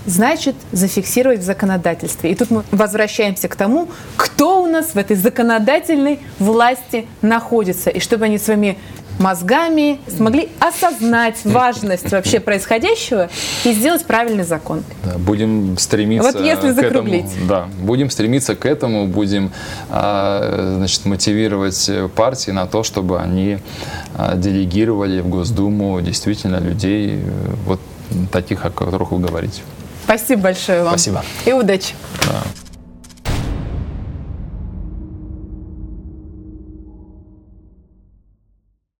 значит 0.05 0.55
зафиксировать 0.71 1.39
в 1.39 1.43
законодательстве. 1.43 2.31
И 2.31 2.35
тут 2.35 2.51
мы 2.51 2.63
возвращаемся 2.71 3.47
к 3.47 3.55
тому, 3.55 3.89
кто 4.15 4.63
у 4.63 4.67
нас 4.67 4.93
в 4.93 4.97
этой 4.97 5.15
законодательной 5.15 6.19
власти 6.39 7.07
находится, 7.21 7.89
и 7.89 7.99
чтобы 7.99 8.25
они 8.25 8.37
своими 8.37 8.77
мозгами, 9.19 9.99
смогли 10.07 10.49
осознать 10.59 11.37
важность 11.43 12.11
вообще 12.11 12.39
происходящего 12.39 13.29
и 13.63 13.73
сделать 13.73 14.05
правильный 14.05 14.43
закон. 14.43 14.83
Да, 15.03 15.17
будем 15.17 15.77
стремиться 15.77 16.31
вот 16.31 16.41
если 16.43 16.71
закруглить. 16.71 17.25
этому. 17.25 17.47
Да, 17.47 17.67
будем 17.79 18.09
стремиться 18.09 18.55
к 18.55 18.65
этому, 18.65 19.07
будем 19.07 19.51
а, 19.89 20.75
значит, 20.77 21.05
мотивировать 21.05 21.89
партии 22.15 22.51
на 22.51 22.65
то, 22.65 22.83
чтобы 22.83 23.19
они 23.19 23.59
а, 24.15 24.35
делегировали 24.35 25.21
в 25.21 25.29
Госдуму 25.29 26.01
действительно 26.01 26.57
людей, 26.57 27.19
э, 27.21 27.53
вот 27.65 27.79
таких, 28.31 28.65
о 28.65 28.69
которых 28.69 29.11
вы 29.11 29.19
говорите. 29.19 29.61
Спасибо 30.03 30.43
большое 30.43 30.83
вам. 30.83 30.93
Спасибо. 30.93 31.23
И 31.45 31.53
удачи. 31.53 31.93
Да. 32.27 32.43